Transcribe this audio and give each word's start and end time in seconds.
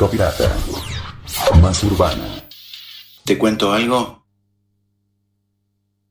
Circo 0.00 0.12
Pirata. 0.12 0.56
Más 1.60 1.84
urbana. 1.84 2.24
¿Te 3.22 3.36
cuento 3.36 3.70
algo? 3.70 4.24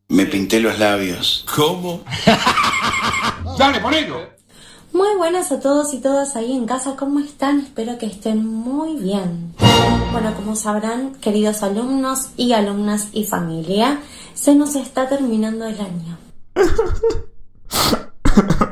Me 0.09 0.27
pinté 0.27 0.59
los 0.59 0.77
labios. 0.77 1.43
¿Cómo? 1.55 2.03
Dale, 3.57 3.79
ponelo. 3.79 4.29
Muy 4.93 5.15
buenas 5.17 5.51
a 5.51 5.59
todos 5.59 5.91
y 5.95 6.01
todas 6.01 6.35
ahí 6.35 6.51
en 6.51 6.67
casa, 6.67 6.95
¿cómo 6.97 7.19
están? 7.19 7.61
Espero 7.61 7.97
que 7.97 8.05
estén 8.05 8.45
muy 8.45 8.95
bien. 8.95 9.55
Bueno, 10.11 10.35
como 10.35 10.55
sabrán, 10.55 11.15
queridos 11.15 11.63
alumnos 11.63 12.29
y 12.37 12.53
alumnas 12.53 13.07
y 13.11 13.25
familia, 13.25 14.01
se 14.35 14.53
nos 14.53 14.75
está 14.75 15.09
terminando 15.09 15.65
el 15.65 15.81
año. 15.81 16.19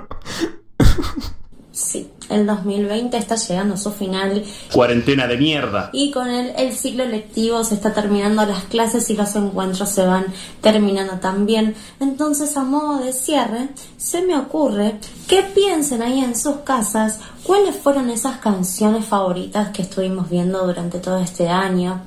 El 2.37 2.45
2020 2.45 3.17
está 3.17 3.35
llegando 3.35 3.73
a 3.73 3.77
su 3.77 3.91
final 3.91 4.43
Cuarentena 4.71 5.25
de 5.25 5.37
mierda. 5.37 5.89
y 5.91 6.11
con 6.11 6.29
él 6.29 6.53
el 6.55 6.71
ciclo 6.73 7.03
lectivo 7.05 7.63
se 7.63 7.73
está 7.73 7.93
terminando, 7.93 8.45
las 8.45 8.65
clases 8.65 9.09
y 9.09 9.15
los 9.15 9.35
encuentros 9.35 9.89
se 9.89 10.05
van 10.05 10.25
terminando 10.61 11.13
también. 11.13 11.75
Entonces, 11.99 12.55
a 12.57 12.63
modo 12.63 12.99
de 13.03 13.11
cierre, 13.11 13.69
se 13.97 14.21
me 14.21 14.37
ocurre 14.37 14.99
que 15.27 15.41
piensen 15.41 16.01
ahí 16.03 16.19
en 16.19 16.35
sus 16.35 16.57
casas 16.57 17.19
cuáles 17.43 17.75
fueron 17.75 18.09
esas 18.09 18.37
canciones 18.37 19.05
favoritas 19.05 19.69
que 19.69 19.81
estuvimos 19.81 20.29
viendo 20.29 20.65
durante 20.67 20.99
todo 20.99 21.17
este 21.17 21.49
año. 21.49 22.01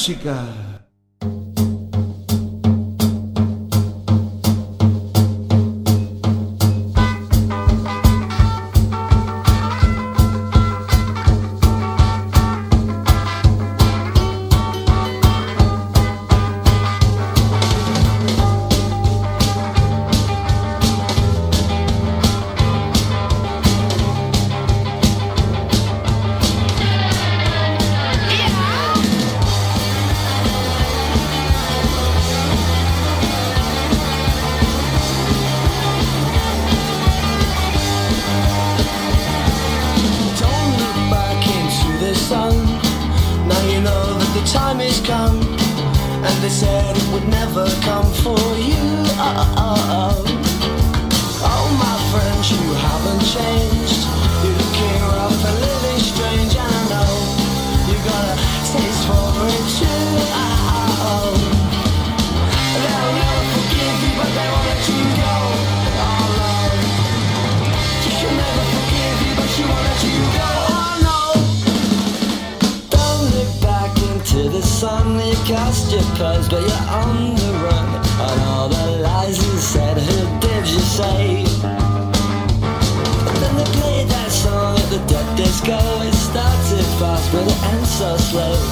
Música. 0.00 0.59
Said 46.50 46.96
it 46.96 47.12
would 47.12 47.28
never 47.28 47.64
come 47.82 48.12
for 48.24 48.40
you. 48.58 48.82
Oh, 49.22 49.54
oh, 49.56 50.00
oh. 50.00 50.24
Oh, 51.52 51.66
my 51.78 51.96
friend, 52.10 52.40
you 52.50 52.74
cast 75.46 75.92
your 75.92 76.02
pearls, 76.16 76.48
but 76.48 76.60
you're 76.60 76.88
on 76.88 77.34
the 77.34 77.52
run. 77.64 77.88
And 78.20 78.40
all 78.42 78.68
the 78.68 79.02
lies 79.02 79.36
you 79.38 79.58
said, 79.58 79.98
who 79.98 80.40
did 80.40 80.68
you 80.68 80.80
say? 80.80 81.44
And 83.28 83.36
then 83.42 83.56
they 83.56 83.64
played 83.80 84.08
that 84.08 84.30
song 84.30 84.78
at 84.78 84.90
the 84.90 84.98
dead 85.06 85.36
disco. 85.36 85.78
It 86.02 86.14
started 86.14 86.86
fast, 86.98 87.32
but 87.32 87.46
it 87.46 87.62
ends 87.72 87.90
so 87.90 88.16
slow. 88.16 88.69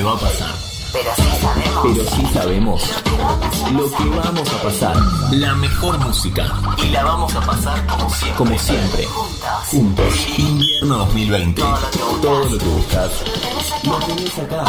Que 0.00 0.04
va 0.04 0.12
a 0.12 0.18
pasar. 0.18 0.54
Pero 0.92 2.04
sí 2.10 2.26
sabemos 2.32 2.82
lo 3.70 3.90
que 3.90 4.04
vamos 4.16 4.48
a 4.50 4.62
pasar. 4.62 4.96
La 5.30 5.54
mejor 5.54 5.98
música. 5.98 6.46
Y 6.82 6.88
la 6.88 7.04
vamos 7.04 7.34
a 7.34 7.40
pasar 7.40 7.86
como 7.86 8.08
siempre. 8.08 8.36
Como 8.38 8.58
siempre. 8.58 9.08
Juntos. 9.70 10.38
Invierno 10.38 10.98
2020. 10.98 11.62
Todo 12.22 12.44
lo 12.44 12.58
que 12.58 12.64
buscas. 12.64 13.10
Lo 13.84 13.98
tenés 13.98 14.38
acá. 14.38 14.64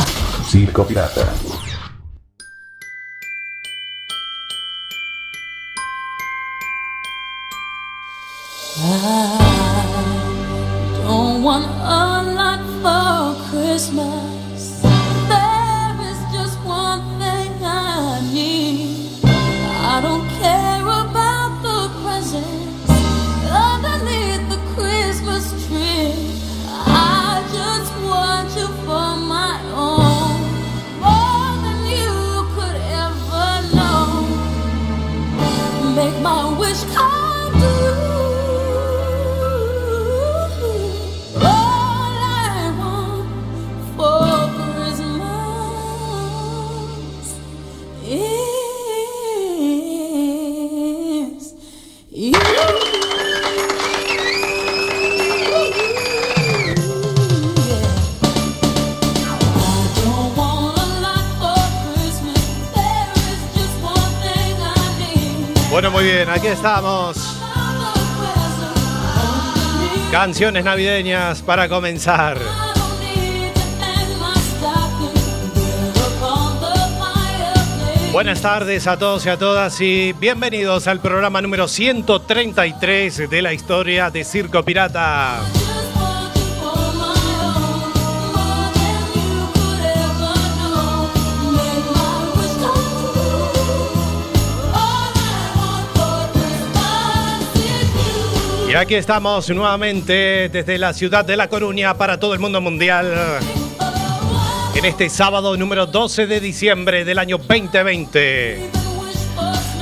Circo 0.50 0.86
Pirata. 0.86 1.34
Muy 66.02 66.10
bien, 66.10 66.30
aquí 66.30 66.48
estamos. 66.48 67.16
Canciones 70.10 70.66
navideñas 70.66 71.44
para 71.44 71.70
comenzar. 71.70 72.40
Buenas 78.12 78.42
tardes 78.42 78.88
a 78.88 78.98
todos 78.98 79.26
y 79.28 79.30
a 79.30 79.38
todas 79.38 79.80
y 79.80 80.14
bienvenidos 80.14 80.88
al 80.88 81.00
programa 81.00 81.40
número 81.40 81.68
133 81.68 83.30
de 83.30 83.42
la 83.44 83.54
historia 83.54 84.10
de 84.10 84.24
Circo 84.24 84.64
Pirata. 84.64 85.40
Y 98.72 98.74
aquí 98.74 98.96
estamos 98.96 99.50
nuevamente 99.50 100.48
desde 100.48 100.78
la 100.78 100.94
ciudad 100.94 101.26
de 101.26 101.36
La 101.36 101.50
Coruña 101.50 101.94
para 101.96 102.18
todo 102.22 102.34
el 102.34 102.40
mundo 102.40 102.62
mundial. 102.62 103.14
En 104.74 104.86
este 104.86 105.10
sábado 105.10 105.58
número 105.58 105.88
12 105.88 106.26
de 106.26 106.40
diciembre 106.40 107.04
del 107.04 107.20
año 107.20 107.38
2020. 107.38 108.70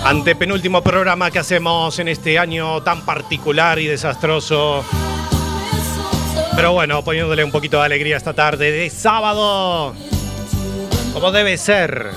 Ante 0.04 0.36
penúltimo 0.36 0.82
programa 0.82 1.30
que 1.30 1.38
hacemos 1.38 2.00
en 2.00 2.08
este 2.08 2.40
año 2.40 2.82
tan 2.82 3.06
particular 3.06 3.78
y 3.78 3.86
desastroso. 3.86 4.84
Pero 6.56 6.74
bueno, 6.74 7.04
poniéndole 7.04 7.44
un 7.44 7.52
poquito 7.52 7.78
de 7.78 7.86
alegría 7.86 8.18
esta 8.18 8.34
tarde 8.34 8.72
de 8.72 8.90
sábado. 8.90 9.94
Como 11.14 11.32
debe 11.32 11.58
ser. 11.58 12.10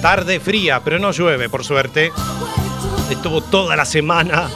Tarde 0.00 0.38
fría, 0.38 0.80
pero 0.84 1.00
no 1.00 1.10
llueve, 1.10 1.48
por 1.48 1.64
suerte. 1.64 2.12
Estuvo 3.10 3.40
toda 3.40 3.74
la 3.74 3.84
semana. 3.84 4.48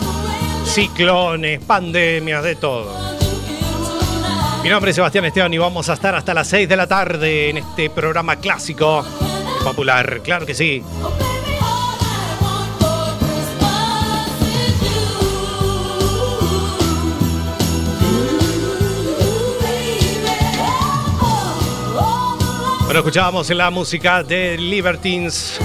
Ciclones, 0.79 1.59
pandemias, 1.65 2.41
de 2.45 2.55
todo. 2.55 2.95
Mi 4.63 4.69
nombre 4.69 4.91
es 4.91 4.95
Sebastián 4.95 5.25
Esteban 5.25 5.53
y 5.53 5.59
vamos 5.59 5.89
a 5.89 5.95
estar 5.95 6.15
hasta 6.15 6.33
las 6.33 6.47
6 6.47 6.69
de 6.69 6.77
la 6.77 6.87
tarde 6.87 7.51
en 7.51 7.57
este 7.57 7.91
programa 7.91 8.37
clásico 8.37 9.05
popular. 9.65 10.21
Claro 10.23 10.47
que 10.47 10.55
sí. 10.55 10.85
Bueno, 22.85 23.01
escuchábamos 23.01 23.51
la 23.51 23.71
música 23.71 24.23
de 24.23 24.57
Libertines 24.57 25.59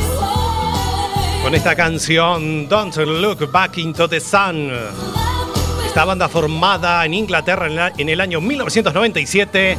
con 1.44 1.54
esta 1.54 1.76
canción 1.76 2.70
Don't 2.70 2.96
Look 2.96 3.52
Back 3.52 3.78
into 3.78 4.08
the 4.08 4.22
Sun. 4.22 4.72
Esta 5.86 6.06
banda 6.06 6.30
formada 6.30 7.06
en 7.06 7.14
Inglaterra 7.14 7.68
en, 7.68 8.00
en 8.00 8.10
el 8.10 8.22
año 8.22 8.40
1997 8.40 9.78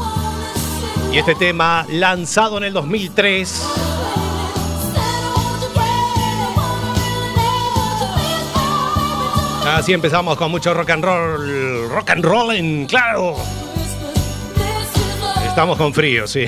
y 1.11 1.19
este 1.19 1.35
tema 1.35 1.87
lanzado 1.89 2.59
en 2.59 2.65
el 2.65 2.75
2003. 2.75 3.63
Así 9.67 9.95
empezamos 9.95 10.37
con 10.37 10.51
mucho 10.51 10.75
rock 10.75 10.91
and 10.91 11.03
roll, 11.03 11.89
rock 11.89 12.11
and 12.11 12.25
rolling, 12.25 12.87
claro. 12.87 13.37
Estamos 15.47 15.79
con 15.79 15.95
frío, 15.95 16.27
sí. 16.27 16.45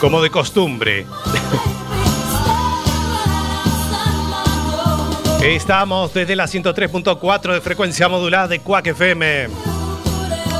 Como 0.00 0.20
de 0.20 0.30
costumbre. 0.30 1.06
Estamos 5.44 6.14
desde 6.14 6.36
la 6.36 6.46
103.4 6.46 7.52
de 7.52 7.60
frecuencia 7.60 8.08
modulada 8.08 8.48
de 8.48 8.60
Quack 8.60 8.86
FM. 8.86 9.48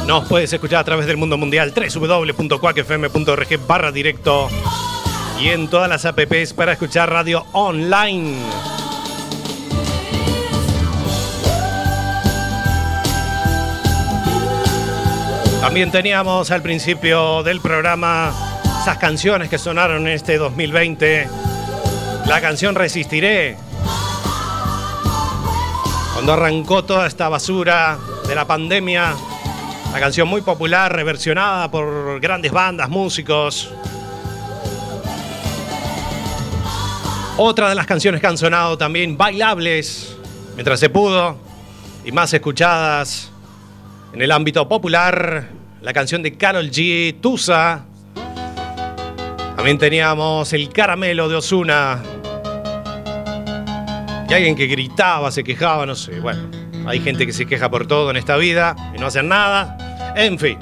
Nos 0.07 0.29
puedes 0.29 0.53
escuchar 0.53 0.81
a 0.81 0.85
través 0.85 1.07
del 1.07 1.17
mundo 1.17 1.39
mundial 1.39 1.73
www.quackfm.org 1.75 3.67
barra 3.67 3.91
directo 3.91 4.51
y 5.41 5.49
en 5.49 5.69
todas 5.69 5.89
las 5.89 6.05
apps 6.05 6.53
para 6.53 6.73
escuchar 6.73 7.11
radio 7.11 7.47
online. 7.53 8.37
También 15.63 15.91
teníamos 15.91 16.51
al 16.51 16.61
principio 16.61 17.43
del 17.43 17.63
programa 17.63 18.35
esas 18.83 18.99
canciones 18.99 19.49
que 19.49 19.57
sonaron 19.57 20.07
en 20.07 20.13
este 20.13 20.37
2020. 20.37 21.27
La 22.27 22.43
canción 22.43 22.75
Resistiré, 22.75 23.57
cuando 26.25 26.43
arrancó 26.43 26.83
toda 26.83 27.07
esta 27.07 27.29
basura 27.29 27.99
de 28.27 28.35
la 28.35 28.47
pandemia. 28.47 29.15
La 29.93 30.01
canción 30.01 30.27
muy 30.27 30.41
popular, 30.41 30.91
reversionada 30.91 31.71
por 31.71 32.19
grandes 32.19 32.51
bandas, 32.51 32.89
músicos. 32.89 33.71
Otra 37.37 37.69
de 37.69 37.75
las 37.75 37.87
canciones 37.87 38.23
que 38.23 38.27
han 38.27 38.39
sonado 38.39 38.79
también 38.79 39.19
bailables, 39.19 40.17
mientras 40.55 40.81
se 40.81 40.89
pudo, 40.89 41.37
y 42.07 42.13
más 42.13 42.33
escuchadas 42.33 43.31
en 44.15 44.23
el 44.23 44.33
ámbito 44.33 44.67
popular, 44.67 45.51
la 45.83 45.93
canción 45.93 46.23
de 46.23 46.39
Carol 46.39 46.71
G, 46.71 47.21
Tusa. 47.21 47.85
También 49.57 49.77
teníamos 49.77 50.55
el 50.55 50.71
caramelo 50.71 51.29
de 51.29 51.37
Osuna. 51.37 52.03
Y 54.29 54.35
alguien 54.35 54.57
que 54.57 54.67
gritaba, 54.67 55.31
se 55.31 55.45
quejaba, 55.45 55.87
no 55.87 55.95
sé. 55.95 56.21
Bueno, 56.21 56.49
hay 56.87 57.01
gente 57.01 57.27
que 57.27 57.33
se 57.33 57.47
queja 57.47 57.71
por 57.71 57.87
todo 57.87 58.11
en 58.11 58.17
esta 58.17 58.37
vida 58.37 58.75
y 58.95 58.99
no 58.99 59.07
hacen 59.07 59.29
nada. 59.29 59.77
En 60.17 60.39
fin. 60.39 60.59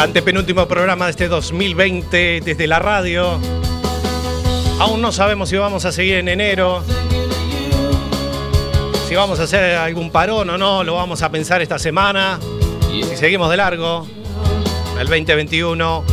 Antepenúltimo 0.00 0.66
programa 0.66 1.04
de 1.04 1.10
este 1.10 1.28
2020 1.28 2.40
desde 2.40 2.66
la 2.66 2.78
radio. 2.78 3.38
Aún 4.78 5.02
no 5.02 5.12
sabemos 5.12 5.50
si 5.50 5.58
vamos 5.58 5.84
a 5.84 5.92
seguir 5.92 6.14
en 6.14 6.28
enero. 6.28 6.82
Si 9.06 9.14
vamos 9.14 9.38
a 9.40 9.42
hacer 9.42 9.76
algún 9.76 10.10
parón 10.10 10.48
o 10.48 10.56
no, 10.56 10.84
lo 10.84 10.94
vamos 10.94 11.20
a 11.20 11.30
pensar 11.30 11.60
esta 11.60 11.78
semana. 11.78 12.40
Si 12.90 13.02
seguimos 13.14 13.50
de 13.50 13.58
largo, 13.58 14.06
el 15.00 15.06
2021. 15.06 16.04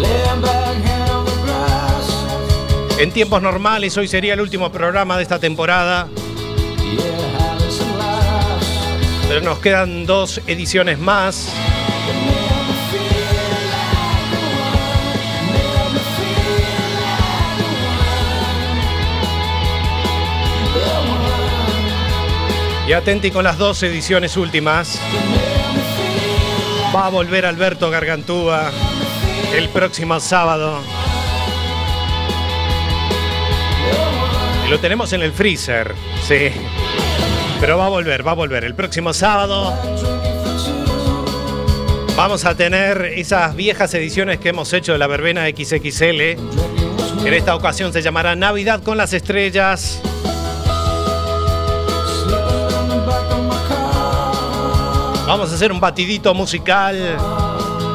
Laying 0.00 0.40
back, 0.40 0.76
En 3.00 3.10
tiempos 3.10 3.42
normales, 3.42 3.96
hoy 3.96 4.06
sería 4.06 4.34
el 4.34 4.40
último 4.40 4.70
programa 4.70 5.16
de 5.16 5.24
esta 5.24 5.38
temporada. 5.40 6.06
Pero 9.26 9.40
nos 9.40 9.58
quedan 9.58 10.06
dos 10.06 10.40
ediciones 10.46 10.98
más. 10.98 11.48
Y 22.86 22.92
atenti 22.92 23.30
con 23.30 23.44
las 23.44 23.56
dos 23.56 23.82
ediciones 23.82 24.36
últimas. 24.36 25.00
Va 26.94 27.06
a 27.06 27.08
volver 27.08 27.46
Alberto 27.46 27.88
Gargantúa 27.88 28.72
el 29.54 29.68
próximo 29.68 30.18
sábado. 30.18 30.80
Lo 34.68 34.78
tenemos 34.80 35.12
en 35.12 35.22
el 35.22 35.32
freezer, 35.32 35.94
sí. 36.26 36.50
Pero 37.60 37.78
va 37.78 37.86
a 37.86 37.88
volver, 37.88 38.26
va 38.26 38.32
a 38.32 38.34
volver. 38.34 38.64
El 38.64 38.74
próximo 38.74 39.12
sábado 39.12 39.72
vamos 42.16 42.44
a 42.44 42.56
tener 42.56 43.04
esas 43.16 43.54
viejas 43.54 43.94
ediciones 43.94 44.40
que 44.40 44.48
hemos 44.48 44.72
hecho 44.72 44.92
de 44.92 44.98
la 44.98 45.06
verbena 45.06 45.46
XXL. 45.46 46.20
En 47.24 47.34
esta 47.34 47.54
ocasión 47.54 47.92
se 47.92 48.02
llamará 48.02 48.34
Navidad 48.34 48.82
con 48.82 48.96
las 48.96 49.12
Estrellas. 49.12 50.02
Vamos 55.30 55.52
a 55.52 55.54
hacer 55.54 55.70
un 55.70 55.78
batidito 55.78 56.34
musical 56.34 57.16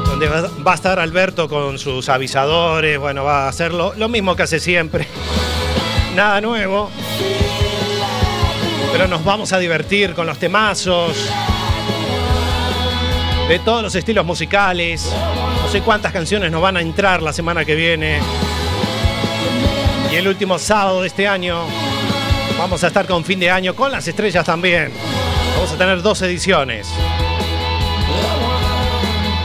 donde 0.06 0.30
va 0.30 0.72
a 0.72 0.76
estar 0.76 1.00
Alberto 1.00 1.50
con 1.50 1.78
sus 1.78 2.08
avisadores. 2.08 2.98
Bueno, 2.98 3.26
va 3.26 3.44
a 3.44 3.50
hacer 3.50 3.74
lo, 3.74 3.94
lo 3.96 4.08
mismo 4.08 4.38
que 4.38 4.44
hace 4.44 4.58
siempre. 4.58 5.06
Nada 6.16 6.40
nuevo. 6.40 6.90
Pero 8.94 9.08
nos 9.10 9.26
vamos 9.26 9.52
a 9.52 9.60
divertir 9.60 10.14
con 10.14 10.26
los 10.26 10.40
temazos. 10.40 11.30
De 13.50 13.60
todos 13.60 13.84
los 13.84 13.94
estilos 13.96 14.26
musicales. 14.26 15.12
No 15.62 15.70
sé 15.70 15.82
cuántas 15.82 16.14
canciones 16.14 16.50
nos 16.50 16.62
van 16.62 16.78
a 16.78 16.82
entrar 16.82 17.22
la 17.22 17.34
semana 17.34 17.66
que 17.66 17.76
viene. 17.76 18.22
Y 20.10 20.16
el 20.16 20.26
último 20.26 20.58
sábado 20.58 21.02
de 21.02 21.08
este 21.08 21.28
año 21.28 21.66
vamos 22.58 22.82
a 22.86 22.88
estar 22.88 23.06
con 23.06 23.26
fin 23.26 23.42
de 23.42 23.52
año 23.52 23.76
con 23.76 23.92
las 23.92 24.08
estrellas 24.08 24.46
también. 24.46 24.94
Vamos 25.56 25.74
a 25.74 25.78
tener 25.78 26.02
dos 26.02 26.22
ediciones. 26.22 26.88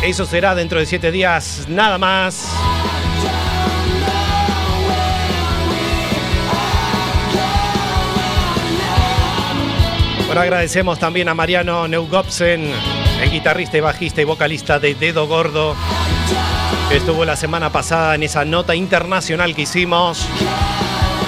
Eso 0.03 0.25
será 0.25 0.55
dentro 0.55 0.79
de 0.81 0.87
siete 0.87 1.13
días, 1.13 1.67
nada 1.69 1.99
más. 1.99 2.49
Bueno, 10.27 10.41
agradecemos 10.41 10.99
también 10.99 11.29
a 11.29 11.35
Mariano 11.35 11.87
Neugopsen, 11.87 12.73
el 13.21 13.31
guitarrista 13.31 13.77
y 13.77 13.81
bajista 13.81 14.23
y 14.23 14.25
vocalista 14.25 14.79
de 14.79 14.95
Dedo 14.95 15.27
Gordo, 15.27 15.77
que 16.89 16.97
estuvo 16.97 17.25
la 17.27 17.37
semana 17.37 17.71
pasada 17.71 18.15
en 18.15 18.23
esa 18.23 18.45
nota 18.45 18.75
internacional 18.75 19.55
que 19.55 19.63
hicimos 19.63 20.27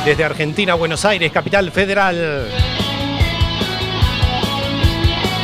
desde 0.05 0.25
Argentina, 0.25 0.75
Buenos 0.75 1.05
Aires, 1.05 1.31
capital 1.31 1.71
federal. 1.73 2.49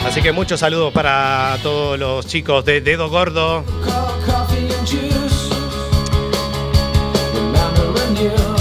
Así 0.08 0.22
que 0.22 0.32
muchos 0.32 0.60
saludos 0.60 0.90
para 0.90 1.58
todos 1.62 1.98
los 1.98 2.26
chicos 2.26 2.64
de 2.64 2.80
Dedo 2.80 3.10
Gordo. 3.10 3.62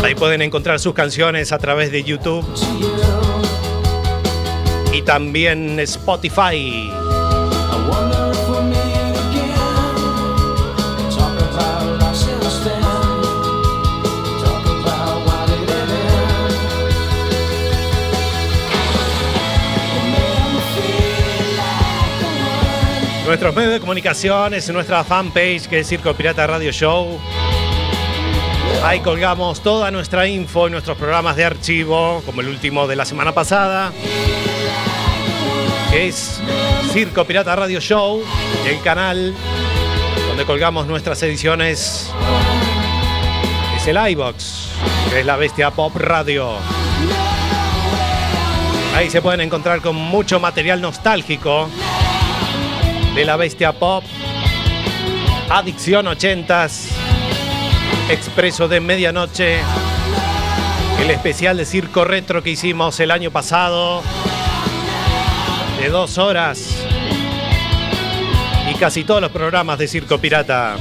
Ahí 0.04 0.13
pueden 0.13 0.42
encontrar 0.42 0.77
sus 0.82 0.94
canciones 0.94 1.54
a 1.54 1.58
través 1.58 1.89
de 1.89 2.04
YouTube 2.04 2.46
y 4.92 5.01
también 5.04 5.80
Spotify. 5.80 6.92
Nuestros 23.28 23.54
medios 23.54 23.74
de 23.74 23.80
comunicaciones, 23.82 24.70
nuestra 24.70 25.04
fanpage 25.04 25.68
que 25.68 25.80
es 25.80 25.88
Circo 25.88 26.14
Pirata 26.14 26.48
Radio 26.48 26.72
Show. 26.72 27.20
Ahí 28.86 29.02
colgamos 29.02 29.62
toda 29.62 29.92
nuestra 29.92 30.26
info 30.28 30.70
y 30.70 30.72
nuestros 30.72 30.98
programas 30.98 31.36
de 31.36 31.44
archivo, 31.44 32.24
como 32.26 32.40
el 32.40 32.48
último 32.48 32.88
de 32.88 32.96
la 32.96 33.04
semana 33.04 33.34
pasada, 33.34 33.92
que 35.92 36.08
es 36.08 36.40
Circo 36.94 37.26
Pirata 37.26 37.54
Radio 37.54 37.82
Show, 37.82 38.24
el 38.66 38.80
canal 38.80 39.36
donde 40.30 40.46
colgamos 40.46 40.88
nuestras 40.88 41.22
ediciones 41.22 42.10
es 43.76 43.88
el 43.88 44.10
iBox, 44.12 44.70
que 45.10 45.20
es 45.20 45.26
la 45.26 45.36
Bestia 45.36 45.72
Pop 45.72 45.94
Radio. 45.98 46.54
Ahí 48.96 49.10
se 49.10 49.22
pueden 49.22 49.42
encontrar 49.42 49.82
con 49.82 49.98
mucho 49.98 50.40
material 50.40 50.80
nostálgico 50.80 51.70
de 53.18 53.26
la 53.26 53.36
Bestia 53.36 53.74
Pop, 53.74 54.04
Adicción 55.50 56.06
80s, 56.06 56.90
Expreso 58.12 58.68
de 58.68 58.80
Medianoche, 58.80 59.58
el 61.02 61.10
especial 61.10 61.58
de 61.58 61.66
Circo 61.66 62.06
Retro 62.06 62.44
que 62.44 62.52
hicimos 62.52 63.00
el 63.00 63.10
año 63.10 63.32
pasado, 63.32 64.04
de 65.82 65.90
dos 65.90 66.20
horas, 66.20 66.86
y 68.70 68.76
casi 68.76 69.04
todos 69.04 69.20
los 69.20 69.32
programas 69.32 69.80
de 69.80 69.88
Circo 69.88 70.20
Pirata. 70.20 70.76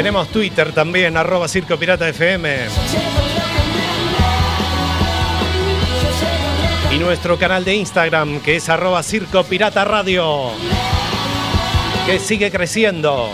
Tenemos 0.00 0.28
Twitter 0.28 0.72
también, 0.72 1.14
arroba 1.18 1.46
Circo 1.46 1.76
Pirata 1.76 2.08
FM. 2.08 2.56
Y 6.90 6.98
nuestro 6.98 7.38
canal 7.38 7.66
de 7.66 7.74
Instagram, 7.74 8.40
que 8.40 8.56
es 8.56 8.70
arroba 8.70 9.02
Circo 9.02 9.44
Pirata 9.44 9.84
Radio, 9.84 10.52
que 12.06 12.18
sigue 12.18 12.50
creciendo. 12.50 13.28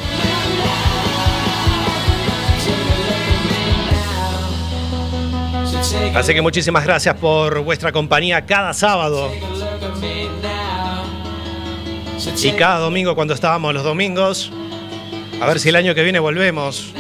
Así 6.17 6.35
que 6.35 6.43
muchísimas 6.43 6.85
gracias 6.85 7.15
por 7.15 7.61
vuestra 7.61 7.93
compañía 7.93 8.45
cada 8.45 8.75
sábado 8.75 9.31
y 12.43 12.51
cada 12.55 12.81
domingo 12.81 13.15
cuando 13.15 13.35
estábamos 13.35 13.73
los 13.73 13.85
domingos. 13.85 14.51
A 15.41 15.47
ver 15.47 15.61
si 15.61 15.69
el 15.69 15.77
año 15.77 15.95
que 15.95 16.03
viene 16.03 16.19
volvemos 16.19 16.93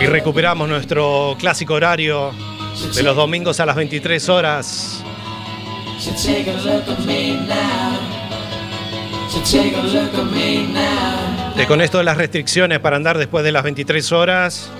y 0.00 0.06
recuperamos 0.06 0.68
nuestro 0.68 1.36
clásico 1.38 1.74
horario 1.74 2.32
de 2.94 3.02
los 3.02 3.16
domingos 3.16 3.60
a 3.60 3.66
las 3.66 3.76
23 3.76 4.28
horas. 4.28 5.02
Que 11.56 11.66
con 11.66 11.80
esto 11.80 11.98
de 11.98 12.04
las 12.04 12.16
restricciones 12.16 12.78
para 12.80 12.96
andar 12.96 13.18
después 13.18 13.44
de 13.44 13.52
las 13.52 13.62
23 13.64 14.12
horas, 14.12 14.70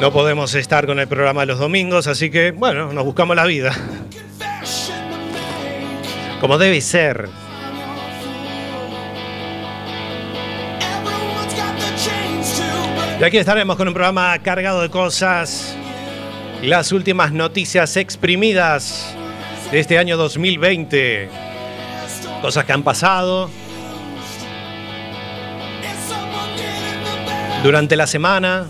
no 0.00 0.12
podemos 0.12 0.54
estar 0.54 0.86
con 0.86 0.98
el 0.98 1.08
programa 1.08 1.44
los 1.46 1.58
domingos, 1.58 2.06
así 2.06 2.30
que 2.30 2.52
bueno, 2.52 2.92
nos 2.92 3.04
buscamos 3.04 3.36
la 3.36 3.44
vida. 3.44 3.72
Como 6.40 6.58
debe 6.58 6.80
ser. 6.80 7.28
Y 13.20 13.22
aquí 13.22 13.36
estaremos 13.36 13.76
con 13.76 13.86
un 13.86 13.92
programa 13.92 14.38
cargado 14.38 14.80
de 14.80 14.88
cosas. 14.88 15.76
Las 16.62 16.90
últimas 16.90 17.32
noticias 17.32 17.98
exprimidas 17.98 19.14
de 19.70 19.78
este 19.78 19.98
año 19.98 20.16
2020. 20.16 21.28
Cosas 22.40 22.64
que 22.64 22.72
han 22.72 22.82
pasado. 22.82 23.50
Durante 27.62 27.94
la 27.94 28.06
semana. 28.06 28.64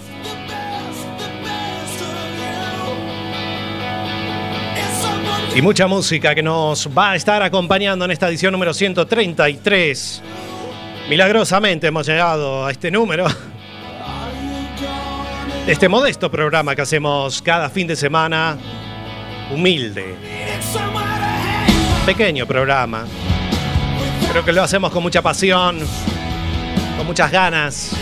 Y 5.54 5.62
mucha 5.62 5.87
música 5.87 6.35
que 6.35 6.42
nos 6.42 6.88
va 6.88 7.12
a 7.12 7.14
estar 7.14 7.40
acompañando 7.45 8.04
en 8.04 8.11
esta 8.11 8.28
edición 8.28 8.50
número 8.50 8.75
133. 8.75 10.23
Milagrosamente 11.09 11.87
hemos 11.87 12.04
llegado 12.04 12.66
a 12.66 12.73
este 12.73 12.90
número 12.90 13.28
este 15.67 15.88
modesto 15.88 16.31
programa 16.31 16.75
que 16.75 16.83
hacemos 16.83 17.43
cada 17.43 17.69
fin 17.69 17.87
de 17.87 17.97
semana, 17.97 18.57
humilde. 19.52 20.17
Pequeño 22.07 22.47
programa. 22.47 23.07
Creo 24.31 24.45
que 24.45 24.52
lo 24.52 24.62
hacemos 24.62 24.90
con 24.90 25.02
mucha 25.02 25.23
pasión, 25.23 25.79
con 26.97 27.07
muchas 27.07 27.31
ganas. 27.31 27.97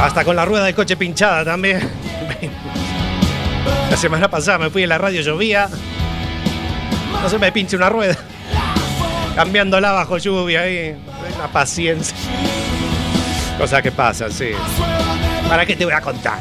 Hasta 0.00 0.24
con 0.24 0.34
la 0.34 0.44
rueda 0.44 0.64
del 0.64 0.74
coche 0.74 0.96
pinchada 0.96 1.44
también. 1.44 2.01
La 3.90 3.96
semana 3.96 4.28
pasada 4.30 4.58
me 4.58 4.70
fui 4.70 4.84
a 4.84 4.86
la 4.86 4.98
radio, 4.98 5.20
llovía. 5.20 5.68
No 7.22 7.28
se 7.28 7.38
me 7.38 7.52
pinche 7.52 7.76
una 7.76 7.88
rueda. 7.88 8.16
Cambiándola 9.36 9.92
bajo 9.92 10.18
lluvia 10.18 10.62
ahí. 10.62 10.96
La 11.38 11.48
paciencia. 11.48 12.16
Cosas 13.58 13.82
que 13.82 13.92
pasan, 13.92 14.32
sí. 14.32 14.50
¿Para 15.48 15.66
qué 15.66 15.76
te 15.76 15.84
voy 15.84 15.94
a 15.94 16.00
contar? 16.00 16.38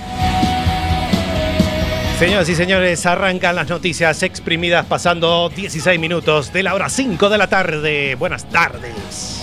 Señoras 2.17 2.47
y 2.49 2.55
señores, 2.55 3.05
arrancan 3.05 3.55
las 3.55 3.67
noticias 3.67 4.21
exprimidas 4.21 4.85
pasando 4.85 5.49
16 5.49 5.99
minutos 5.99 6.53
de 6.53 6.63
la 6.63 6.75
hora 6.75 6.87
5 6.87 7.29
de 7.29 7.37
la 7.37 7.47
tarde. 7.47 8.15
Buenas 8.15 8.45
tardes. 8.45 9.41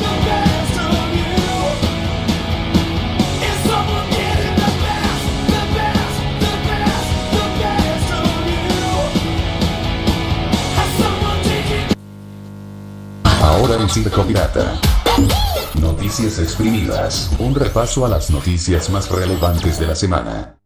Ahora 13.49 13.76
en 13.76 13.88
Circo 13.88 14.23
Pirata. 14.25 14.78
Noticias 15.81 16.38
exprimidas. 16.38 17.31
Un 17.38 17.55
repaso 17.55 18.05
a 18.05 18.09
las 18.11 18.31
noticias 18.31 18.90
más 18.90 19.11
relevantes 19.11 19.81
de 19.81 19.87
la 19.87 19.95
semana. 19.95 20.58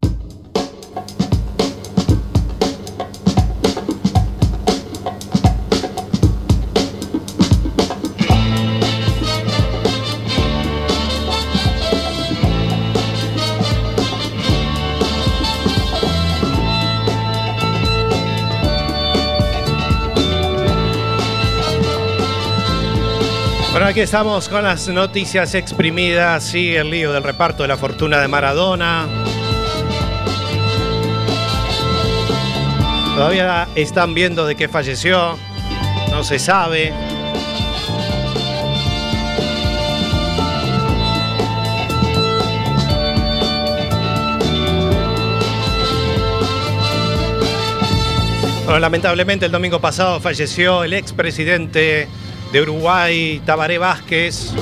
Aquí 23.92 24.00
estamos 24.00 24.48
con 24.48 24.62
las 24.62 24.88
noticias 24.88 25.54
exprimidas. 25.54 26.44
Sigue 26.44 26.78
el 26.78 26.88
lío 26.88 27.12
del 27.12 27.22
reparto 27.22 27.62
de 27.62 27.68
la 27.68 27.76
fortuna 27.76 28.20
de 28.20 28.26
Maradona. 28.26 29.06
Todavía 33.14 33.68
están 33.74 34.14
viendo 34.14 34.46
de 34.46 34.56
qué 34.56 34.66
falleció. 34.66 35.36
No 36.10 36.24
se 36.24 36.38
sabe. 36.38 36.94
Bueno, 48.64 48.80
lamentablemente 48.80 49.44
el 49.44 49.52
domingo 49.52 49.80
pasado 49.80 50.18
falleció 50.18 50.82
el 50.82 50.94
expresidente 50.94 52.08
de 52.52 52.60
Uruguay, 52.60 53.40
Tabaré 53.46 53.78
Vázquez. 53.78 54.52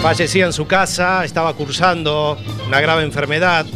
Fallecía 0.00 0.46
en 0.46 0.54
su 0.54 0.66
casa, 0.66 1.24
estaba 1.24 1.52
cursando 1.52 2.38
una 2.66 2.80
grave 2.80 3.02
enfermedad, 3.02 3.66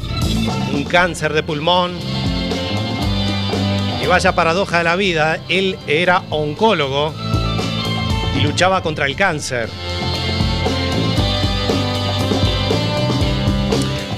un 0.72 0.84
cáncer 0.84 1.34
de 1.34 1.42
pulmón. 1.42 1.92
Y 4.02 4.06
vaya 4.06 4.34
paradoja 4.34 4.78
de 4.78 4.84
la 4.84 4.96
vida, 4.96 5.38
él 5.50 5.78
era 5.86 6.22
oncólogo 6.30 7.12
y 8.34 8.40
luchaba 8.40 8.82
contra 8.82 9.04
el 9.04 9.14
cáncer. 9.14 9.68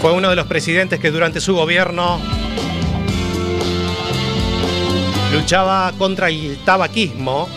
Fue 0.00 0.12
uno 0.12 0.30
de 0.30 0.36
los 0.36 0.46
presidentes 0.46 1.00
que 1.00 1.10
durante 1.10 1.40
su 1.40 1.54
gobierno 1.56 2.20
luchaba 5.34 5.92
contra 5.98 6.28
el 6.28 6.58
tabaquismo. 6.64 7.48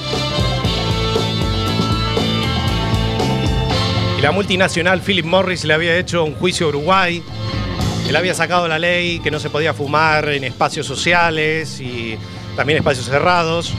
Y 4.18 4.22
la 4.22 4.32
multinacional 4.32 5.02
Philip 5.02 5.26
Morris 5.26 5.64
le 5.64 5.74
había 5.76 5.96
hecho 5.96 6.24
un 6.24 6.34
juicio 6.34 6.66
a 6.66 6.70
Uruguay. 6.70 7.22
Él 8.10 8.16
había 8.16 8.34
sacado 8.34 8.68
la 8.68 8.80
ley 8.80 9.20
que 9.20 9.30
no 9.30 9.40
se 9.40 9.50
podía 9.50 9.74
fumar 9.74 10.30
en 10.30 10.44
espacios 10.44 10.88
sociales 10.88 11.80
y 11.80 12.18
también 12.56 12.80
espacios 12.80 13.06
cerrados. 13.06 13.74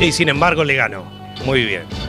Y 0.00 0.10
sin 0.10 0.28
embargo 0.28 0.64
le 0.64 0.74
ganó. 0.74 1.04
Muy 1.44 1.64
bien. 1.64 2.01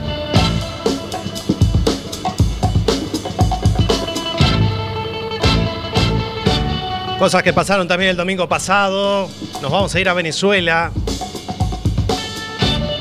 Cosas 7.24 7.42
que 7.42 7.54
pasaron 7.54 7.88
también 7.88 8.10
el 8.10 8.18
domingo 8.18 8.46
pasado. 8.50 9.30
Nos 9.62 9.72
vamos 9.72 9.94
a 9.94 9.98
ir 9.98 10.10
a 10.10 10.12
Venezuela. 10.12 10.92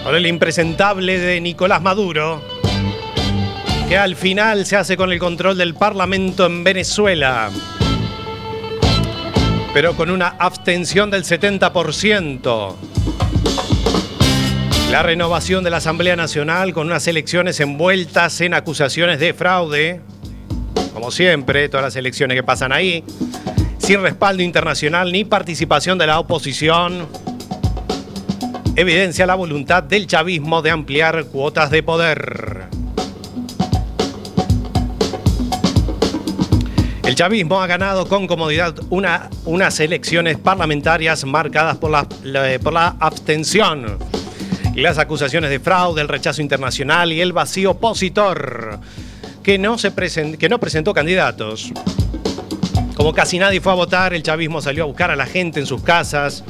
Con 0.01 0.15
el 0.15 0.25
impresentable 0.25 1.19
de 1.19 1.41
Nicolás 1.41 1.81
Maduro. 1.81 2.41
Que 3.89 3.97
al 3.97 4.15
final 4.15 4.65
se 4.65 4.77
hace 4.77 4.95
con 4.95 5.11
el 5.11 5.19
control 5.19 5.57
del 5.57 5.73
Parlamento 5.73 6.45
en 6.45 6.63
Venezuela. 6.63 7.49
Pero 9.73 9.93
con 9.97 10.09
una 10.09 10.35
abstención 10.39 11.11
del 11.11 11.25
70%. 11.25 12.75
La 14.89 15.03
renovación 15.03 15.65
de 15.65 15.69
la 15.69 15.77
Asamblea 15.77 16.15
Nacional 16.15 16.71
con 16.71 16.87
unas 16.87 17.05
elecciones 17.09 17.59
envueltas 17.59 18.39
en 18.39 18.53
acusaciones 18.53 19.19
de 19.19 19.33
fraude. 19.33 19.99
Como 20.93 21.11
siempre, 21.11 21.67
todas 21.67 21.83
las 21.83 21.95
elecciones 21.97 22.35
que 22.35 22.43
pasan 22.43 22.71
ahí 22.71 23.03
sin 23.83 24.01
respaldo 24.01 24.41
internacional 24.41 25.11
ni 25.11 25.25
participación 25.25 25.97
de 25.97 26.07
la 26.07 26.17
oposición, 26.17 27.05
evidencia 28.77 29.25
la 29.25 29.35
voluntad 29.35 29.83
del 29.83 30.07
chavismo 30.07 30.61
de 30.61 30.71
ampliar 30.71 31.25
cuotas 31.25 31.69
de 31.69 31.83
poder. 31.83 32.63
El 37.03 37.15
chavismo 37.15 37.61
ha 37.61 37.67
ganado 37.67 38.07
con 38.07 38.25
comodidad 38.25 38.73
una, 38.89 39.29
unas 39.43 39.77
elecciones 39.81 40.37
parlamentarias 40.37 41.25
marcadas 41.25 41.75
por 41.75 41.91
la, 41.91 42.07
por 42.63 42.73
la 42.73 42.95
abstención 42.99 43.99
las 44.75 44.97
acusaciones 44.97 45.51
de 45.51 45.59
fraude, 45.59 46.01
el 46.01 46.07
rechazo 46.07 46.41
internacional 46.41 47.11
y 47.11 47.21
el 47.21 47.31
vacío 47.31 47.71
opositor 47.71 48.79
que 49.43 49.59
no, 49.59 49.77
se 49.77 49.93
que 49.93 50.49
no 50.49 50.59
presentó 50.59 50.93
candidatos. 50.93 51.71
Como 52.95 53.13
casi 53.13 53.39
nadie 53.39 53.59
fue 53.59 53.71
a 53.71 53.75
votar, 53.75 54.13
el 54.13 54.23
chavismo 54.23 54.61
salió 54.61 54.83
a 54.83 54.87
buscar 54.87 55.09
a 55.11 55.15
la 55.15 55.25
gente 55.25 55.59
en 55.59 55.65
sus 55.65 55.81
casas, 55.81 56.43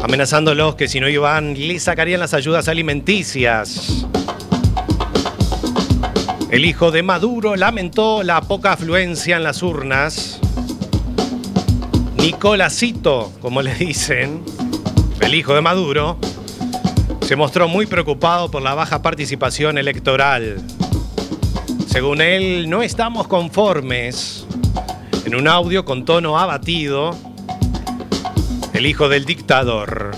amenazándolos 0.00 0.76
que 0.76 0.86
si 0.88 1.00
no 1.00 1.08
iban 1.08 1.54
le 1.54 1.78
sacarían 1.80 2.20
las 2.20 2.32
ayudas 2.32 2.68
alimenticias. 2.68 4.06
El 6.50 6.64
hijo 6.64 6.92
de 6.92 7.02
Maduro 7.02 7.56
lamentó 7.56 8.22
la 8.22 8.40
poca 8.42 8.74
afluencia 8.74 9.36
en 9.36 9.42
las 9.42 9.62
urnas. 9.62 10.38
Nicolásito, 12.16 13.32
como 13.40 13.60
le 13.60 13.74
dicen, 13.74 14.44
el 15.20 15.34
hijo 15.34 15.54
de 15.54 15.60
Maduro, 15.60 16.18
se 17.22 17.34
mostró 17.34 17.66
muy 17.66 17.86
preocupado 17.86 18.50
por 18.50 18.62
la 18.62 18.74
baja 18.74 19.02
participación 19.02 19.78
electoral. 19.78 20.62
Según 21.88 22.20
él, 22.20 22.70
no 22.70 22.82
estamos 22.82 23.26
conformes. 23.26 24.43
En 25.34 25.40
un 25.40 25.48
audio 25.48 25.84
con 25.84 26.04
tono 26.04 26.38
abatido, 26.38 27.10
el 28.72 28.86
hijo 28.86 29.08
del 29.08 29.24
dictador 29.24 30.12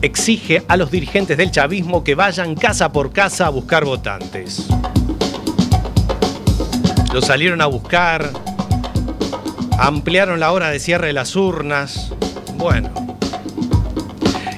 exige 0.00 0.62
a 0.68 0.76
los 0.76 0.92
dirigentes 0.92 1.36
del 1.36 1.50
chavismo 1.50 2.04
que 2.04 2.14
vayan 2.14 2.54
casa 2.54 2.92
por 2.92 3.10
casa 3.12 3.46
a 3.46 3.48
buscar 3.48 3.84
votantes. 3.84 4.68
Lo 7.12 7.20
salieron 7.20 7.60
a 7.60 7.66
buscar, 7.66 8.30
ampliaron 9.76 10.38
la 10.38 10.52
hora 10.52 10.70
de 10.70 10.78
cierre 10.78 11.08
de 11.08 11.14
las 11.14 11.34
urnas. 11.34 12.12
Bueno. 12.54 12.90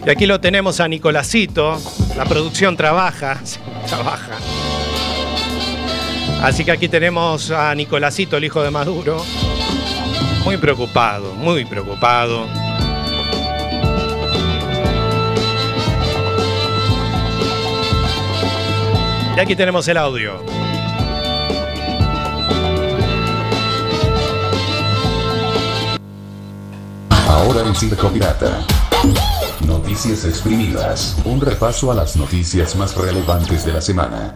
Y 0.05 0.11
aquí 0.11 0.27
lo 0.27 0.43
tenemos 0.43 0.81
a 0.81 0.88
Nicolásito. 0.88 1.81
La 2.19 2.27
producción 2.27 2.77
trabaja, 2.77 3.40
trabaja. 3.88 4.37
Así 6.43 6.66
que 6.66 6.71
aquí 6.71 6.88
tenemos 6.88 7.51
a 7.51 7.75
Nicolásito, 7.75 8.37
el 8.37 8.45
hijo 8.45 8.62
de 8.62 8.71
Maduro. 8.71 9.25
Muy 10.44 10.57
preocupado, 10.57 11.35
muy 11.35 11.64
preocupado. 11.64 12.46
Y 19.37 19.40
aquí 19.40 19.55
tenemos 19.55 19.87
el 19.88 19.96
audio. 19.96 20.42
Ahora 27.29 27.61
en 27.66 27.74
Circo 27.74 28.09
Pirata. 28.09 28.64
Noticias 29.66 30.24
exprimidas. 30.24 31.16
Un 31.24 31.40
repaso 31.40 31.90
a 31.92 31.94
las 31.94 32.16
noticias 32.16 32.74
más 32.76 32.96
relevantes 32.96 33.64
de 33.64 33.72
la 33.72 33.81
semana. 33.81 34.35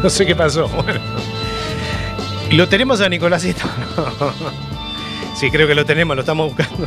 no 0.02 0.10
sé 0.10 0.26
qué 0.26 0.34
pasó. 0.36 0.68
Bueno. 0.68 1.00
¿Lo 2.50 2.68
tenemos 2.68 3.00
a 3.00 3.08
Nicolásito? 3.08 3.62
Sí, 5.38 5.50
creo 5.50 5.66
que 5.66 5.74
lo 5.74 5.86
tenemos, 5.86 6.14
lo 6.16 6.20
estamos 6.20 6.48
buscando. 6.48 6.86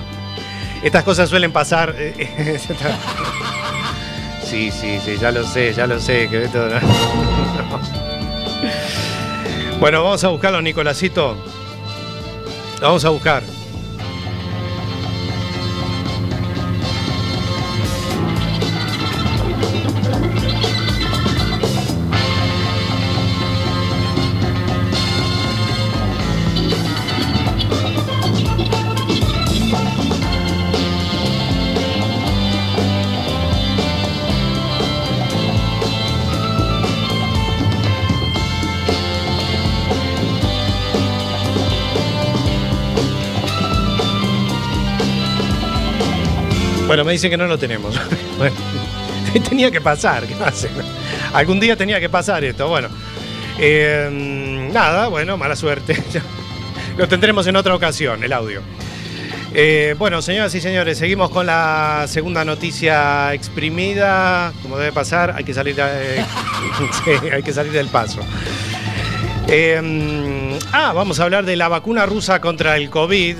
Estas 0.83 1.03
cosas 1.03 1.27
suelen 1.27 1.51
pasar. 1.51 1.95
eh, 1.97 2.59
Sí, 4.43 4.69
sí, 4.69 4.99
sí, 5.03 5.17
ya 5.19 5.31
lo 5.31 5.43
sé, 5.43 5.73
ya 5.73 5.87
lo 5.87 5.99
sé. 5.99 6.27
Que 6.29 6.43
esto 6.43 6.59
no- 6.67 6.79
no. 6.79 7.79
Bueno, 9.79 10.03
vamos 10.03 10.23
a 10.23 10.27
buscarlo, 10.27 10.61
Nicolásito. 10.61 11.35
Lo 12.79 12.87
vamos 12.87 13.03
a 13.05 13.09
buscar. 13.09 13.41
Me 47.13 47.17
dicen 47.17 47.29
que 47.29 47.37
no 47.37 47.45
lo 47.45 47.59
tenemos. 47.59 47.95
Bueno, 48.39 48.55
tenía 49.49 49.69
que 49.69 49.79
pasar, 49.79 50.25
¿qué? 50.25 50.33
Algún 51.33 51.59
día 51.59 51.75
tenía 51.75 51.99
que 51.99 52.09
pasar 52.09 52.43
esto. 52.43 52.67
Bueno, 52.67 52.89
eh, 53.59 54.09
nada, 54.73 55.07
bueno, 55.07 55.37
mala 55.37 55.55
suerte. 55.55 55.95
Lo 56.97 57.07
tendremos 57.07 57.45
en 57.45 57.55
otra 57.55 57.75
ocasión, 57.75 58.23
el 58.23 58.33
audio. 58.33 58.61
Eh, 59.53 59.93
bueno, 59.99 60.23
señoras 60.23 60.55
y 60.55 60.61
señores, 60.61 60.97
seguimos 60.97 61.29
con 61.29 61.45
la 61.45 62.05
segunda 62.07 62.43
noticia 62.43 63.31
exprimida. 63.35 64.51
Como 64.63 64.79
debe 64.79 64.91
pasar, 64.91 65.35
hay 65.37 65.43
que 65.43 65.53
salir, 65.53 65.75
sí, 65.75 67.11
hay 67.31 67.43
que 67.43 67.53
salir 67.53 67.71
del 67.71 67.89
paso. 67.89 68.19
Eh, 69.47 70.59
ah, 70.71 70.91
vamos 70.93 71.19
a 71.19 71.23
hablar 71.23 71.45
de 71.45 71.55
la 71.55 71.67
vacuna 71.67 72.07
rusa 72.07 72.41
contra 72.41 72.77
el 72.77 72.89
COVID. 72.89 73.37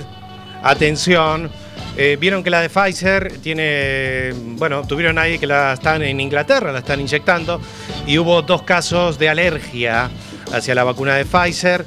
Atención. 0.62 1.50
Eh, 1.98 2.18
Vieron 2.20 2.44
que 2.44 2.50
la 2.50 2.62
de 2.62 2.70
Pfizer 2.70 3.40
tiene, 3.40 4.34
bueno, 4.58 4.86
tuvieron 4.88 5.18
ahí 5.18 5.38
que 5.38 5.48
la 5.48 5.74
están 5.74 6.02
en 6.02 6.20
Inglaterra, 6.20 6.72
la 6.72 6.80
están 6.80 7.00
inyectando, 7.00 7.62
y 8.08 8.18
hubo 8.18 8.42
dos 8.42 8.64
casos 8.64 9.20
de 9.20 9.30
alergia 9.30 10.10
hacia 10.52 10.76
la 10.76 10.84
vacuna 10.84 11.16
de 11.16 11.26
Pfizer. 11.26 11.86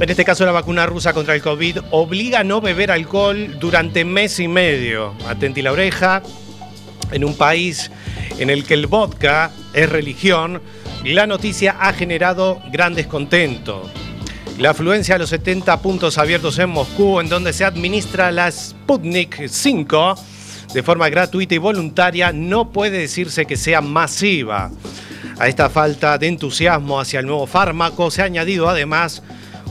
En 0.00 0.08
este 0.08 0.24
caso, 0.24 0.44
la 0.44 0.52
vacuna 0.52 0.86
rusa 0.86 1.12
contra 1.12 1.34
el 1.34 1.42
COVID 1.42 1.78
obliga 1.90 2.40
a 2.40 2.44
no 2.44 2.60
beber 2.60 2.90
alcohol 2.90 3.58
durante 3.60 4.04
mes 4.04 4.40
y 4.40 4.48
medio. 4.48 5.14
Atenti 5.28 5.62
la 5.62 5.72
oreja. 5.72 6.22
En 7.12 7.24
un 7.24 7.36
país 7.36 7.90
en 8.38 8.48
el 8.48 8.64
que 8.64 8.72
el 8.72 8.86
vodka 8.86 9.50
es 9.74 9.86
religión, 9.88 10.62
la 11.04 11.26
noticia 11.26 11.76
ha 11.78 11.92
generado 11.92 12.62
gran 12.72 12.94
descontento. 12.94 13.90
La 14.58 14.70
afluencia 14.70 15.16
a 15.16 15.18
los 15.18 15.30
70 15.30 15.80
puntos 15.80 16.18
abiertos 16.18 16.58
en 16.58 16.70
Moscú, 16.70 17.20
en 17.20 17.28
donde 17.28 17.52
se 17.52 17.64
administra 17.64 18.30
la 18.30 18.50
Sputnik 18.50 19.48
5 19.48 20.14
de 20.74 20.82
forma 20.82 21.08
gratuita 21.08 21.54
y 21.54 21.58
voluntaria, 21.58 22.32
no 22.32 22.70
puede 22.70 22.98
decirse 22.98 23.46
que 23.46 23.56
sea 23.56 23.80
masiva. 23.80 24.70
A 25.38 25.48
esta 25.48 25.68
falta 25.68 26.18
de 26.18 26.28
entusiasmo 26.28 27.00
hacia 27.00 27.20
el 27.20 27.26
nuevo 27.26 27.46
fármaco 27.46 28.10
se 28.10 28.22
ha 28.22 28.26
añadido 28.26 28.68
además, 28.68 29.22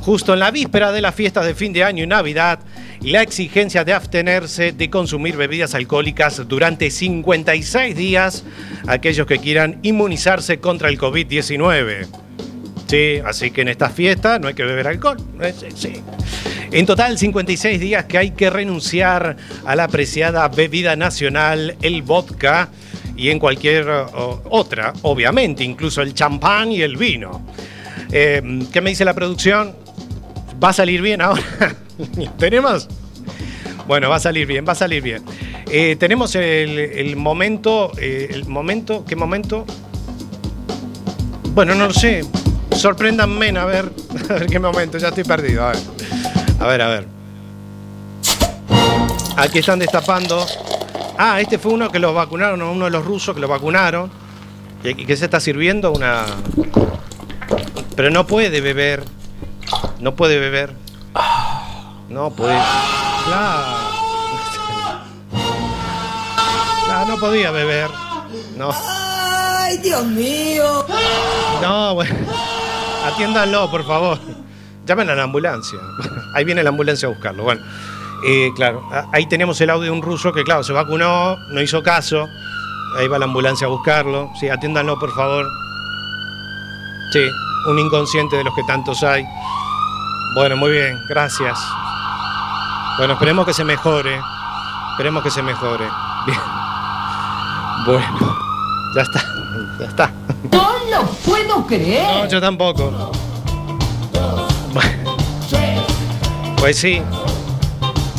justo 0.01 0.33
en 0.33 0.39
la 0.39 0.51
víspera 0.51 0.91
de 0.91 1.01
las 1.01 1.15
fiestas 1.15 1.45
de 1.45 1.55
fin 1.55 1.73
de 1.73 1.83
año 1.83 2.03
y 2.03 2.07
Navidad, 2.07 2.59
la 3.01 3.21
exigencia 3.21 3.83
de 3.83 3.93
abstenerse 3.93 4.73
de 4.73 4.89
consumir 4.89 5.37
bebidas 5.37 5.73
alcohólicas 5.73 6.47
durante 6.47 6.91
56 6.91 7.95
días 7.95 8.43
aquellos 8.87 9.25
que 9.25 9.39
quieran 9.39 9.79
inmunizarse 9.83 10.59
contra 10.59 10.89
el 10.89 10.99
COVID-19. 10.99 12.20
Sí, 12.91 13.21
así 13.23 13.51
que 13.51 13.61
en 13.61 13.69
estas 13.69 13.93
fiestas 13.93 14.41
no 14.41 14.49
hay 14.49 14.53
que 14.53 14.65
beber 14.65 14.85
alcohol. 14.85 15.15
Eh, 15.39 15.53
sí. 15.73 15.93
En 16.73 16.85
total, 16.85 17.17
56 17.17 17.79
días 17.79 18.03
que 18.03 18.17
hay 18.17 18.31
que 18.31 18.49
renunciar 18.49 19.37
a 19.65 19.77
la 19.77 19.85
apreciada 19.85 20.45
bebida 20.49 20.97
nacional, 20.97 21.77
el 21.81 22.01
vodka, 22.01 22.67
y 23.15 23.29
en 23.29 23.39
cualquier 23.39 23.87
otra, 24.49 24.91
obviamente, 25.03 25.63
incluso 25.63 26.01
el 26.01 26.13
champán 26.13 26.73
y 26.73 26.81
el 26.81 26.97
vino. 26.97 27.47
Eh, 28.11 28.41
¿Qué 28.73 28.81
me 28.81 28.89
dice 28.89 29.05
la 29.05 29.13
producción? 29.13 29.73
¿Va 30.61 30.71
a 30.71 30.73
salir 30.73 31.01
bien 31.01 31.21
ahora? 31.21 31.43
¿Tenemos? 32.37 32.89
Bueno, 33.87 34.09
va 34.09 34.17
a 34.17 34.19
salir 34.19 34.45
bien, 34.45 34.65
va 34.67 34.73
a 34.73 34.75
salir 34.75 35.01
bien. 35.01 35.23
Eh, 35.69 35.95
tenemos 35.97 36.35
el, 36.35 36.77
el 36.77 37.15
momento, 37.15 37.93
eh, 37.97 38.27
el 38.31 38.47
momento, 38.47 39.05
¿qué 39.07 39.15
momento? 39.15 39.65
Bueno, 41.53 41.73
no 41.73 41.87
lo 41.87 41.93
sé. 41.93 42.25
Sorpréndanme, 42.81 43.49
a 43.59 43.65
ver, 43.65 43.91
a 44.29 44.33
ver 44.33 44.47
qué 44.47 44.57
momento, 44.57 44.97
ya 44.97 45.09
estoy 45.09 45.23
perdido. 45.23 45.63
A 45.63 45.71
ver, 45.71 45.77
a 46.59 46.65
ver. 46.65 46.81
a 46.81 46.87
ver. 46.87 47.07
Aquí 49.37 49.59
están 49.59 49.77
destapando. 49.77 50.43
Ah, 51.15 51.39
este 51.39 51.59
fue 51.59 51.73
uno 51.73 51.91
que 51.91 51.99
lo 51.99 52.11
vacunaron, 52.11 52.59
uno 52.63 52.85
de 52.85 52.91
los 52.91 53.05
rusos 53.05 53.35
que 53.35 53.41
lo 53.41 53.47
vacunaron. 53.47 54.09
Y 54.83 55.05
que 55.05 55.15
se 55.15 55.25
está 55.25 55.39
sirviendo 55.39 55.91
una. 55.91 56.25
Pero 57.95 58.09
no 58.09 58.25
puede 58.25 58.61
beber. 58.61 59.03
No 59.99 60.15
puede 60.15 60.39
beber. 60.39 60.73
No 62.09 62.31
puede. 62.31 62.57
Claro. 63.25 63.77
Claro, 66.85 67.05
no 67.07 67.19
podía 67.19 67.51
beber. 67.51 67.91
No. 68.57 68.71
¡Ay, 68.73 69.77
Dios 69.77 70.03
mío! 70.03 70.83
No, 71.61 71.93
bueno. 71.93 72.40
Atiéndanlo, 73.05 73.69
por 73.69 73.85
favor. 73.85 74.19
Llamen 74.85 75.09
a 75.09 75.15
la 75.15 75.23
ambulancia. 75.23 75.79
Ahí 76.33 76.43
viene 76.43 76.63
la 76.63 76.69
ambulancia 76.69 77.07
a 77.07 77.11
buscarlo. 77.11 77.43
Bueno, 77.43 77.61
eh, 78.25 78.51
claro, 78.55 78.83
ahí 79.11 79.27
tenemos 79.27 79.59
el 79.61 79.69
audio 79.69 79.85
de 79.85 79.91
un 79.91 80.01
ruso 80.01 80.31
que, 80.31 80.43
claro, 80.43 80.63
se 80.63 80.73
vacunó, 80.73 81.37
no 81.49 81.61
hizo 81.61 81.81
caso. 81.81 82.27
Ahí 82.97 83.07
va 83.07 83.17
la 83.17 83.25
ambulancia 83.25 83.67
a 83.67 83.69
buscarlo. 83.69 84.31
Sí, 84.39 84.49
atiéndanlo, 84.49 84.99
por 84.99 85.13
favor. 85.13 85.45
Sí, 87.11 87.25
un 87.67 87.79
inconsciente 87.79 88.35
de 88.37 88.43
los 88.43 88.53
que 88.55 88.63
tantos 88.63 89.03
hay. 89.03 89.25
Bueno, 90.35 90.55
muy 90.55 90.71
bien, 90.71 90.97
gracias. 91.09 91.59
Bueno, 92.97 93.13
esperemos 93.13 93.45
que 93.45 93.53
se 93.53 93.63
mejore. 93.63 94.19
Esperemos 94.91 95.23
que 95.23 95.31
se 95.31 95.41
mejore. 95.41 95.85
Bien. 96.25 96.39
Bueno, 97.85 98.37
ya 98.93 99.01
está, 99.01 99.23
ya 99.81 99.87
está. 99.87 100.11
¡No 100.51 100.69
lo 100.89 101.05
puedo 101.25 101.65
creer! 101.67 102.03
No, 102.03 102.27
yo 102.27 102.39
tampoco. 102.39 103.11
Pues 106.57 106.77
sí, 106.77 107.01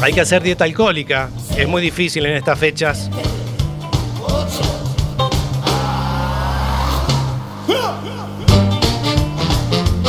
hay 0.01 0.13
que 0.13 0.21
hacer 0.21 0.43
dieta 0.43 0.65
alcohólica. 0.65 1.31
Es 1.57 1.69
muy 1.69 1.81
difícil 1.81 2.27
en 2.27 2.35
estas 2.37 2.59
fechas. 2.59 3.09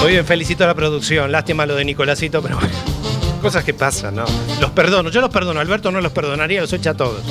Muy 0.02 0.12
bien, 0.12 0.26
felicito 0.26 0.64
a 0.64 0.68
la 0.68 0.74
producción. 0.74 1.32
Lástima 1.32 1.66
lo 1.66 1.76
de 1.76 1.86
Nicolásito, 1.86 2.42
pero 2.42 2.58
bueno. 2.58 2.74
cosas 3.44 3.64
que 3.64 3.74
pasan, 3.74 4.16
¿no? 4.16 4.26
Los 4.60 4.72
perdono, 4.72 5.10
yo 5.10 5.22
los 5.22 5.30
perdono, 5.30 5.60
Alberto 5.60 5.92
no 5.92 6.02
los 6.02 6.12
perdonaría, 6.12 6.62
los 6.62 6.74
echa 6.74 6.92
a 6.92 6.94
todos. 6.96 7.22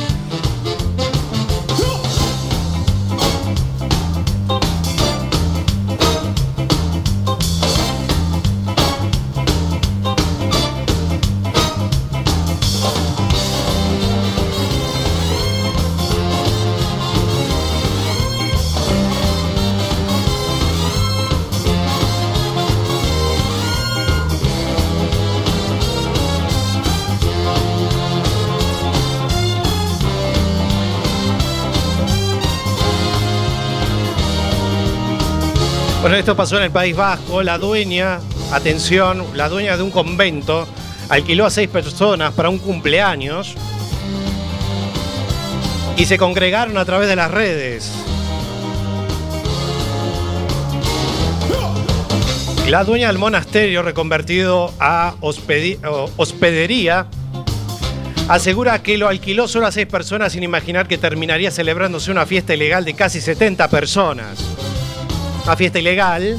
Esto 36.19 36.37
pasó 36.37 36.59
en 36.59 36.65
el 36.65 36.71
País 36.71 36.95
Vasco. 36.95 37.43
La 37.43 37.57
dueña, 37.57 38.21
atención, 38.53 39.25
la 39.35 39.49
dueña 39.49 39.79
de 39.79 39.83
un 39.83 39.91
convento 39.91 40.69
alquiló 41.09 41.47
a 41.47 41.51
seis 41.51 41.71
personas 41.71 42.35
para 42.35 42.51
un 42.51 42.59
cumpleaños 42.59 43.55
y 45.97 46.05
se 46.05 46.19
congregaron 46.19 46.77
a 46.77 46.85
través 46.85 47.09
de 47.09 47.17
las 47.17 47.31
redes. 47.31 47.91
La 52.69 52.85
dueña 52.85 53.07
del 53.09 53.19
monasterio, 53.19 53.83
reconvertido 53.83 54.71
a 54.79 55.15
hospedería, 55.21 57.07
asegura 58.29 58.83
que 58.83 58.99
lo 58.99 59.09
alquiló 59.09 59.49
solo 59.49 59.67
a 59.67 59.73
seis 59.73 59.87
personas 59.87 60.35
sin 60.35 60.43
imaginar 60.43 60.87
que 60.87 60.99
terminaría 60.99 61.51
celebrándose 61.51 62.11
una 62.11 62.27
fiesta 62.27 62.55
ilegal 62.55 62.85
de 62.85 62.93
casi 62.93 63.21
70 63.23 63.69
personas 63.69 64.62
una 65.45 65.57
fiesta 65.57 65.79
ilegal. 65.79 66.39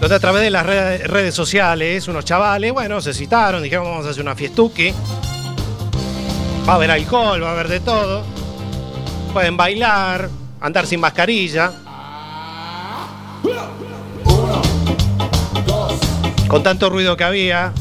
Donde 0.00 0.14
a 0.14 0.20
través 0.20 0.42
de 0.42 0.50
las 0.50 0.64
red- 0.66 1.06
redes 1.06 1.34
sociales, 1.34 2.06
unos 2.08 2.24
chavales, 2.24 2.72
bueno, 2.72 3.00
se 3.00 3.14
citaron, 3.14 3.62
dijeron 3.62 3.86
vamos 3.86 4.06
a 4.06 4.10
hacer 4.10 4.22
una 4.22 4.34
fiestuki. 4.34 4.92
Va 6.68 6.72
a 6.72 6.76
haber 6.76 6.90
alcohol, 6.90 7.42
va 7.42 7.48
a 7.48 7.52
haber 7.52 7.68
de 7.68 7.80
todo. 7.80 8.22
Pueden 9.32 9.56
bailar, 9.56 10.28
andar 10.60 10.86
sin 10.86 11.00
mascarilla. 11.00 11.72
Con 16.48 16.62
tanto 16.62 16.88
ruido 16.90 17.16
que 17.16 17.24
había, 17.24 17.72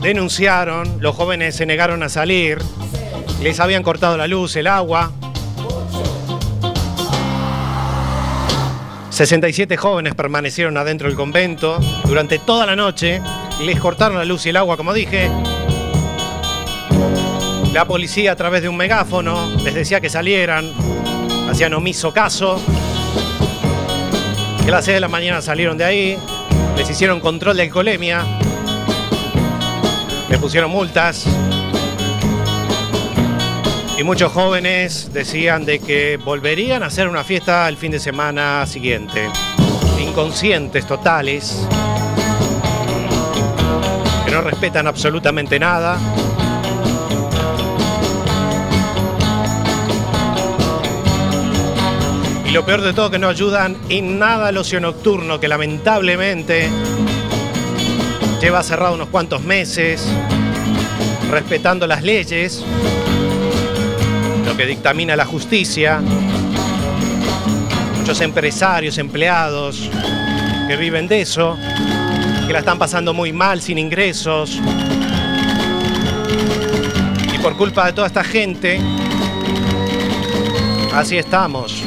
denunciaron, 0.00 0.96
los 1.00 1.14
jóvenes 1.14 1.54
se 1.56 1.66
negaron 1.66 2.02
a 2.02 2.08
salir, 2.08 2.58
les 3.42 3.60
habían 3.60 3.82
cortado 3.82 4.16
la 4.16 4.26
luz, 4.26 4.56
el 4.56 4.66
agua. 4.68 5.12
67 9.16 9.78
jóvenes 9.78 10.14
permanecieron 10.14 10.76
adentro 10.76 11.08
del 11.08 11.16
convento 11.16 11.78
durante 12.04 12.38
toda 12.38 12.66
la 12.66 12.76
noche. 12.76 13.22
Les 13.62 13.80
cortaron 13.80 14.18
la 14.18 14.26
luz 14.26 14.44
y 14.44 14.50
el 14.50 14.58
agua, 14.58 14.76
como 14.76 14.92
dije. 14.92 15.30
La 17.72 17.86
policía 17.86 18.32
a 18.32 18.36
través 18.36 18.60
de 18.60 18.68
un 18.68 18.76
megáfono 18.76 19.56
les 19.64 19.74
decía 19.74 20.02
que 20.02 20.10
salieran. 20.10 20.70
Hacían 21.48 21.72
omiso 21.72 22.12
caso. 22.12 22.60
Que 24.62 24.68
a 24.68 24.72
las 24.72 24.84
6 24.84 24.96
de 24.96 25.00
la 25.00 25.08
mañana 25.08 25.40
salieron 25.40 25.78
de 25.78 25.84
ahí. 25.84 26.18
Les 26.76 26.90
hicieron 26.90 27.18
control 27.20 27.56
de 27.56 27.62
alcoholemia. 27.62 28.22
Les 30.28 30.38
pusieron 30.38 30.70
multas. 30.70 31.26
Y 33.98 34.04
muchos 34.04 34.30
jóvenes 34.30 35.10
decían 35.14 35.64
de 35.64 35.78
que 35.78 36.18
volverían 36.22 36.82
a 36.82 36.86
hacer 36.86 37.08
una 37.08 37.24
fiesta 37.24 37.66
el 37.66 37.78
fin 37.78 37.90
de 37.92 37.98
semana 37.98 38.66
siguiente. 38.66 39.26
Inconscientes 39.98 40.86
totales. 40.86 41.66
Que 44.26 44.30
no 44.30 44.42
respetan 44.42 44.86
absolutamente 44.86 45.58
nada. 45.58 45.98
Y 52.44 52.50
lo 52.50 52.66
peor 52.66 52.82
de 52.82 52.92
todo 52.92 53.10
que 53.10 53.18
no 53.18 53.28
ayudan 53.28 53.78
en 53.88 54.18
nada 54.18 54.48
al 54.48 54.58
ocio 54.58 54.78
nocturno 54.78 55.40
que 55.40 55.48
lamentablemente 55.48 56.68
lleva 58.42 58.62
cerrado 58.62 58.94
unos 58.94 59.08
cuantos 59.08 59.42
meses, 59.42 60.06
respetando 61.30 61.86
las 61.86 62.02
leyes, 62.02 62.62
lo 64.46 64.56
que 64.56 64.64
dictamina 64.64 65.16
la 65.16 65.26
justicia. 65.26 66.00
Muchos 67.98 68.20
empresarios, 68.20 68.96
empleados 68.96 69.90
que 70.68 70.76
viven 70.76 71.08
de 71.08 71.22
eso, 71.22 71.58
que 72.46 72.52
la 72.52 72.60
están 72.60 72.78
pasando 72.78 73.12
muy 73.12 73.32
mal, 73.32 73.60
sin 73.60 73.76
ingresos. 73.76 74.60
Y 77.34 77.38
por 77.38 77.56
culpa 77.56 77.86
de 77.86 77.92
toda 77.92 78.06
esta 78.06 78.22
gente, 78.22 78.80
así 80.94 81.18
estamos. 81.18 81.82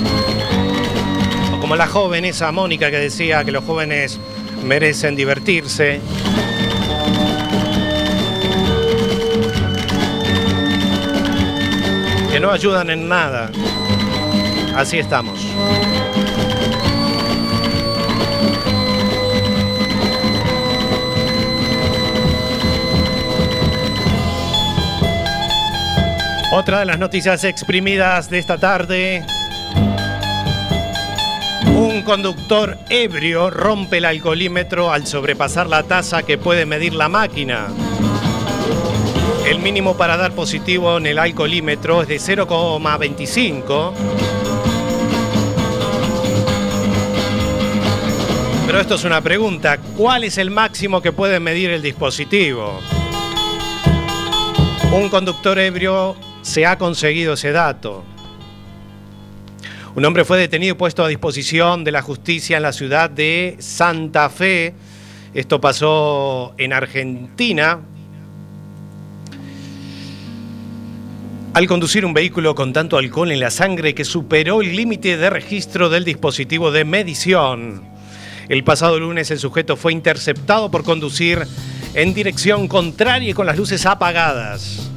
O 1.56 1.60
como 1.62 1.78
la 1.78 1.88
joven 1.88 2.26
esa 2.26 2.52
Mónica 2.52 2.91
que 2.91 2.98
decía 2.98 3.45
que 3.45 3.54
los 3.54 3.63
jóvenes 3.63 4.19
merecen 4.65 5.15
divertirse. 5.15 6.02
Que 12.32 12.39
no 12.39 12.52
ayudan 12.52 12.89
en 12.89 13.08
nada. 13.08 13.52
Así 14.76 15.00
estamos. 15.00 15.39
Otra 26.52 26.80
de 26.80 26.86
las 26.86 26.98
noticias 27.00 27.44
exprimidas 27.44 28.30
de 28.30 28.39
esta 28.39 28.58
tarde. 28.58 29.26
Un 31.76 32.02
conductor 32.02 32.78
ebrio 32.89 33.50
rompe 33.50 33.98
el 33.98 34.06
alcoholímetro 34.06 34.92
al 34.92 35.06
sobrepasar 35.06 35.68
la 35.68 35.84
tasa 35.84 36.24
que 36.24 36.38
puede 36.38 36.65
medir 36.65 36.94
la 36.94 37.08
máquina. 37.08 37.68
El 39.50 39.58
mínimo 39.58 39.98
para 39.98 40.16
dar 40.16 40.34
positivo 40.34 41.00
en 41.00 41.08
el 41.08 41.18
alcoholímetro 41.18 42.04
es 42.04 42.08
de 42.08 42.18
0,25. 42.18 43.94
Pero 48.68 48.80
esto 48.80 48.94
es 48.94 49.04
una 49.06 49.22
pregunta. 49.22 49.80
¿Cuál 49.98 50.26
es 50.26 50.38
el 50.38 50.52
máximo 50.52 51.02
que 51.02 51.12
puede 51.12 51.40
medir 51.40 51.72
el 51.72 51.82
dispositivo? 51.82 52.80
Un 54.92 55.10
conductor 55.10 55.58
ebrio 55.58 56.16
se 56.44 56.68
ha 56.68 56.78
conseguido 56.78 57.34
ese 57.34 57.52
dato. 57.52 58.04
Un 59.96 60.06
hombre 60.06 60.26
fue 60.26 60.38
detenido 60.38 60.76
y 60.76 60.78
puesto 60.78 61.04
a 61.04 61.08
disposición 61.08 61.84
de 61.84 61.92
la 61.92 62.04
justicia 62.04 62.58
en 62.58 62.64
la 62.64 62.72
ciudad 62.72 63.10
de 63.10 63.56
Santa 63.58 64.30
Fe. 64.30 64.76
Esto 65.34 65.60
pasó 65.60 66.54
en 66.60 66.72
Argentina. 66.72 67.80
Al 71.54 71.68
conducir 71.68 72.06
un 72.06 72.14
vehículo 72.14 72.54
con 72.54 72.74
tanto 72.74 72.98
alcohol 72.98 73.32
en 73.32 73.40
la 73.40 73.50
sangre 73.50 73.96
que 73.96 74.06
superó 74.06 74.62
el 74.62 74.76
límite 74.76 75.18
de 75.18 75.30
registro 75.30 75.90
del 75.90 76.06
dispositivo 76.06 76.72
de 76.72 76.86
medición. 76.86 77.82
El 78.48 78.64
pasado 78.64 79.00
lunes 79.00 79.32
el 79.32 79.40
sujeto 79.40 79.76
fue 79.76 79.92
interceptado 79.92 80.70
por 80.70 80.84
conducir 80.84 81.46
en 81.96 82.14
dirección 82.14 82.68
contraria 82.68 83.32
y 83.32 83.34
con 83.34 83.48
las 83.48 83.58
luces 83.58 83.86
apagadas. 83.86 84.90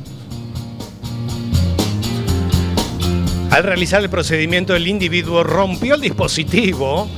Al 3.50 3.64
realizar 3.64 4.02
el 4.02 4.10
procedimiento, 4.10 4.76
el 4.76 4.86
individuo 4.86 5.44
rompió 5.44 5.94
el 5.94 6.00
dispositivo 6.02 7.10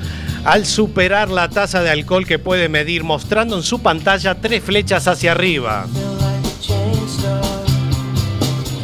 al 0.44 0.64
superar 0.64 1.30
la 1.30 1.48
tasa 1.48 1.82
de 1.82 1.90
alcohol 1.90 2.26
que 2.26 2.38
puede 2.38 2.68
medir, 2.68 3.02
mostrando 3.02 3.56
en 3.56 3.62
su 3.62 3.80
pantalla 3.82 4.36
tres 4.36 4.62
flechas 4.62 5.08
hacia 5.08 5.32
arriba. 5.32 5.86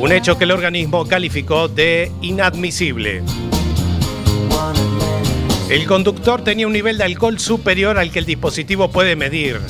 Un 0.01 0.13
hecho 0.13 0.39
que 0.39 0.45
el 0.45 0.53
organismo 0.53 1.07
calificó 1.07 1.69
de 1.69 2.11
inadmisible. 2.23 3.23
El 5.69 5.87
conductor 5.87 6.43
tenía 6.43 6.67
un 6.67 6.73
nivel 6.73 6.97
de 6.97 7.05
alcohol 7.05 7.39
superior 7.39 7.99
al 7.99 8.11
que 8.11 8.21
el 8.21 8.25
dispositivo 8.25 8.91
puede 8.91 9.15
medir. 9.15 9.61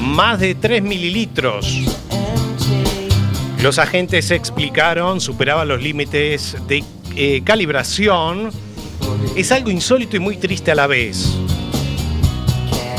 Más 0.00 0.40
de 0.40 0.54
3 0.54 0.82
mililitros. 0.82 1.82
Los 3.62 3.78
agentes 3.78 4.30
explicaron, 4.30 5.20
superaba 5.20 5.66
los 5.66 5.82
límites 5.82 6.56
de 6.66 6.82
eh, 7.16 7.42
calibración. 7.44 8.50
Es 9.36 9.52
algo 9.52 9.70
insólito 9.70 10.16
y 10.16 10.20
muy 10.20 10.38
triste 10.38 10.70
a 10.70 10.74
la 10.74 10.86
vez. 10.86 11.36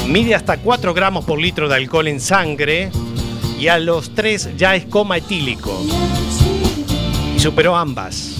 Mide 0.07 0.35
hasta 0.35 0.57
4 0.57 0.93
gramos 0.93 1.25
por 1.25 1.39
litro 1.39 1.67
de 1.67 1.75
alcohol 1.75 2.07
en 2.07 2.19
sangre 2.19 2.91
y 3.59 3.67
a 3.67 3.77
los 3.77 4.15
3 4.15 4.55
ya 4.57 4.75
es 4.75 4.85
coma 4.85 5.17
etílico. 5.17 5.77
Y 7.35 7.39
superó 7.39 7.75
ambas. 7.75 8.35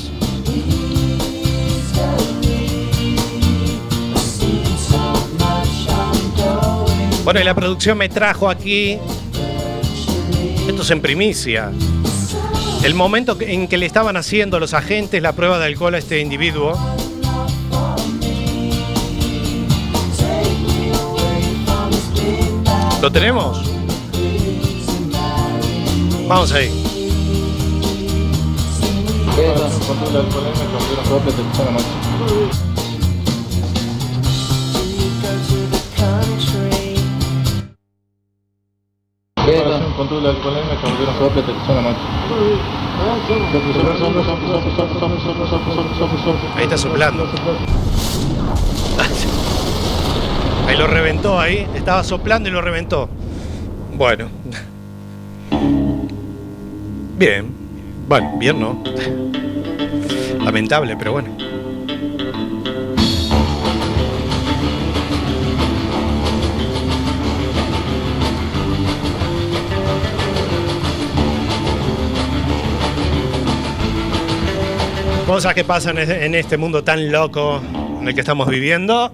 Bueno, 7.25 7.41
y 7.41 7.43
la 7.43 7.53
producción 7.53 7.97
me 7.97 8.09
trajo 8.09 8.49
aquí, 8.49 8.97
esto 10.67 10.81
es 10.81 10.89
en 10.89 11.01
primicia, 11.01 11.71
el 12.83 12.95
momento 12.95 13.37
en 13.39 13.67
que 13.67 13.77
le 13.77 13.85
estaban 13.85 14.17
haciendo 14.17 14.59
los 14.59 14.73
agentes 14.73 15.21
la 15.21 15.33
prueba 15.33 15.59
de 15.59 15.65
alcohol 15.65 15.93
a 15.93 15.97
este 15.99 16.21
individuo. 16.21 16.73
¿Lo 23.01 23.11
tenemos? 23.11 23.68
Vamos 26.29 26.51
ahí. 26.51 26.69
Control 39.97 40.21
de 40.23 40.29
alcoholemia, 40.29 40.79
cambiaron 40.81 41.17
sopla, 41.17 41.41
atención 41.41 41.77
a 41.77 41.81
noche. 41.81 41.99
Ahí 46.55 46.63
está 46.63 46.77
soplando. 46.77 47.25
Ahí 50.67 50.77
lo 50.77 50.85
reventó 50.85 51.39
ahí. 51.39 51.67
Estaba 51.73 52.03
soplando 52.03 52.49
y 52.49 52.51
lo 52.51 52.61
reventó. 52.61 53.09
Bueno. 53.97 54.27
Bien. 57.19 57.45
Bueno, 58.07 58.37
bien 58.37 58.57
no. 58.57 58.81
Lamentable, 60.41 60.95
pero 60.95 61.11
bueno. 61.11 61.35
Cosas 75.27 75.53
que 75.53 75.65
pasan 75.65 75.97
en 75.97 76.35
este 76.35 76.55
mundo 76.55 76.85
tan 76.85 77.11
loco 77.11 77.61
en 77.99 78.07
el 78.07 78.15
que 78.15 78.21
estamos 78.21 78.47
viviendo. 78.47 79.11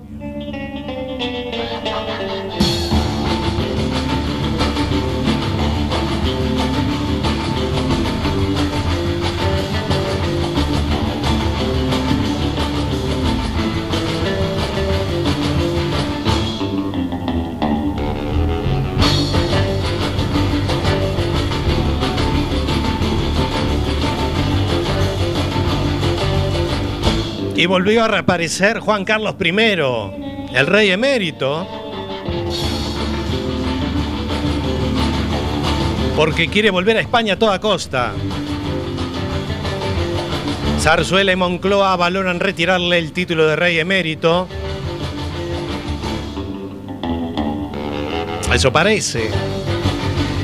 Y 27.65 27.67
volvió 27.67 28.03
a 28.03 28.07
reaparecer 28.07 28.77
Juan 28.77 29.05
Carlos 29.05 29.33
I, 29.43 29.49
el 30.55 30.67
rey 30.67 30.91
emérito, 30.91 31.67
porque 36.15 36.47
quiere 36.47 36.69
volver 36.69 36.97
a 36.97 36.99
España 36.99 37.33
a 37.33 37.39
toda 37.39 37.59
costa. 37.59 38.13
Zarzuela 40.79 41.31
y 41.31 41.35
Moncloa 41.35 41.95
valoran 41.95 42.39
retirarle 42.39 42.99
el 42.99 43.11
título 43.13 43.47
de 43.47 43.55
rey 43.55 43.79
emérito. 43.79 44.47
Eso 48.53 48.71
parece. 48.71 49.31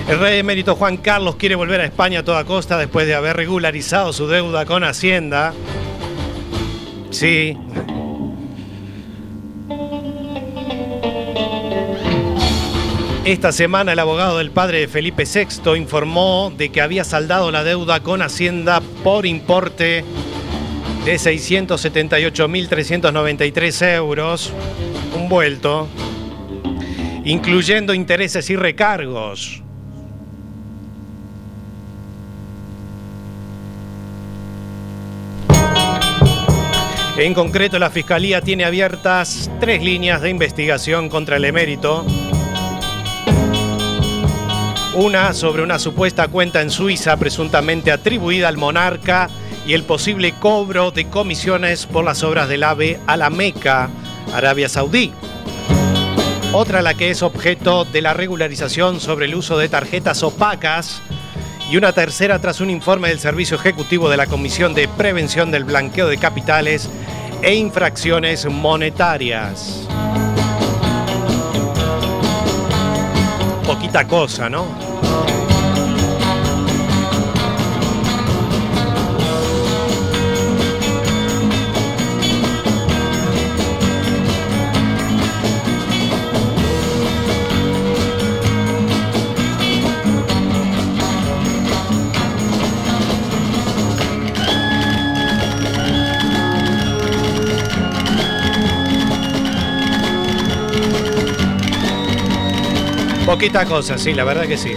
El 0.09 0.19
rey 0.19 0.39
emérito 0.39 0.75
Juan 0.75 0.97
Carlos 0.97 1.35
quiere 1.35 1.53
volver 1.53 1.81
a 1.81 1.85
España 1.85 2.21
a 2.21 2.23
toda 2.23 2.43
costa 2.45 2.79
después 2.79 3.05
de 3.05 3.13
haber 3.13 3.35
regularizado 3.37 4.11
su 4.11 4.27
deuda 4.27 4.65
con 4.65 4.83
Hacienda. 4.83 5.53
Sí. 7.21 7.55
Esta 13.25 13.51
semana 13.51 13.93
el 13.93 13.99
abogado 13.99 14.39
del 14.39 14.49
padre 14.49 14.79
de 14.79 14.87
Felipe 14.87 15.25
VI 15.25 15.77
informó 15.77 16.51
de 16.57 16.71
que 16.71 16.81
había 16.81 17.03
saldado 17.03 17.51
la 17.51 17.63
deuda 17.63 17.99
con 17.99 18.23
Hacienda 18.23 18.81
por 19.03 19.27
importe 19.27 20.03
de 21.05 21.13
678.393 21.13 23.95
euros, 23.97 24.51
un 25.15 25.29
vuelto, 25.29 25.87
incluyendo 27.23 27.93
intereses 27.93 28.49
y 28.49 28.55
recargos. 28.55 29.61
En 37.17 37.33
concreto, 37.33 37.77
la 37.77 37.89
Fiscalía 37.89 38.41
tiene 38.41 38.63
abiertas 38.63 39.51
tres 39.59 39.83
líneas 39.83 40.21
de 40.21 40.29
investigación 40.29 41.09
contra 41.09 41.35
el 41.35 41.45
emérito. 41.45 42.05
Una 44.95 45.33
sobre 45.33 45.61
una 45.61 45.77
supuesta 45.77 46.29
cuenta 46.29 46.61
en 46.61 46.69
Suiza 46.69 47.17
presuntamente 47.17 47.91
atribuida 47.91 48.47
al 48.47 48.57
monarca 48.57 49.29
y 49.67 49.73
el 49.73 49.83
posible 49.83 50.33
cobro 50.39 50.91
de 50.91 51.07
comisiones 51.07 51.85
por 51.85 52.05
las 52.05 52.23
obras 52.23 52.47
del 52.47 52.63
AVE 52.63 52.99
a 53.07 53.17
la 53.17 53.29
Meca, 53.29 53.89
Arabia 54.33 54.69
Saudí. 54.69 55.11
Otra 56.53 56.81
la 56.81 56.93
que 56.93 57.09
es 57.09 57.21
objeto 57.23 57.85
de 57.85 58.01
la 58.01 58.13
regularización 58.13 58.99
sobre 58.99 59.25
el 59.25 59.35
uso 59.35 59.57
de 59.57 59.69
tarjetas 59.69 60.23
opacas 60.23 61.01
y 61.71 61.77
una 61.77 61.93
tercera 61.93 62.37
tras 62.39 62.59
un 62.59 62.69
informe 62.69 63.07
del 63.07 63.19
Servicio 63.21 63.55
Ejecutivo 63.55 64.09
de 64.09 64.17
la 64.17 64.27
Comisión 64.27 64.73
de 64.73 64.89
Prevención 64.89 65.51
del 65.51 65.63
Blanqueo 65.63 66.09
de 66.09 66.17
Capitales 66.17 66.89
e 67.41 67.55
Infracciones 67.55 68.45
Monetarias. 68.45 69.87
Poquita 73.65 74.05
cosa, 74.05 74.49
¿no? 74.49 74.65
Poquita 103.41 103.65
cosa, 103.65 103.97
sí, 103.97 104.13
la 104.13 104.23
verdad 104.23 104.43
que 104.45 104.55
sí. 104.55 104.75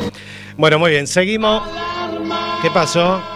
Bueno, 0.56 0.78
muy 0.78 0.90
bien, 0.92 1.06
seguimos. 1.06 1.62
¿Qué 2.62 2.70
pasó? 2.70 3.20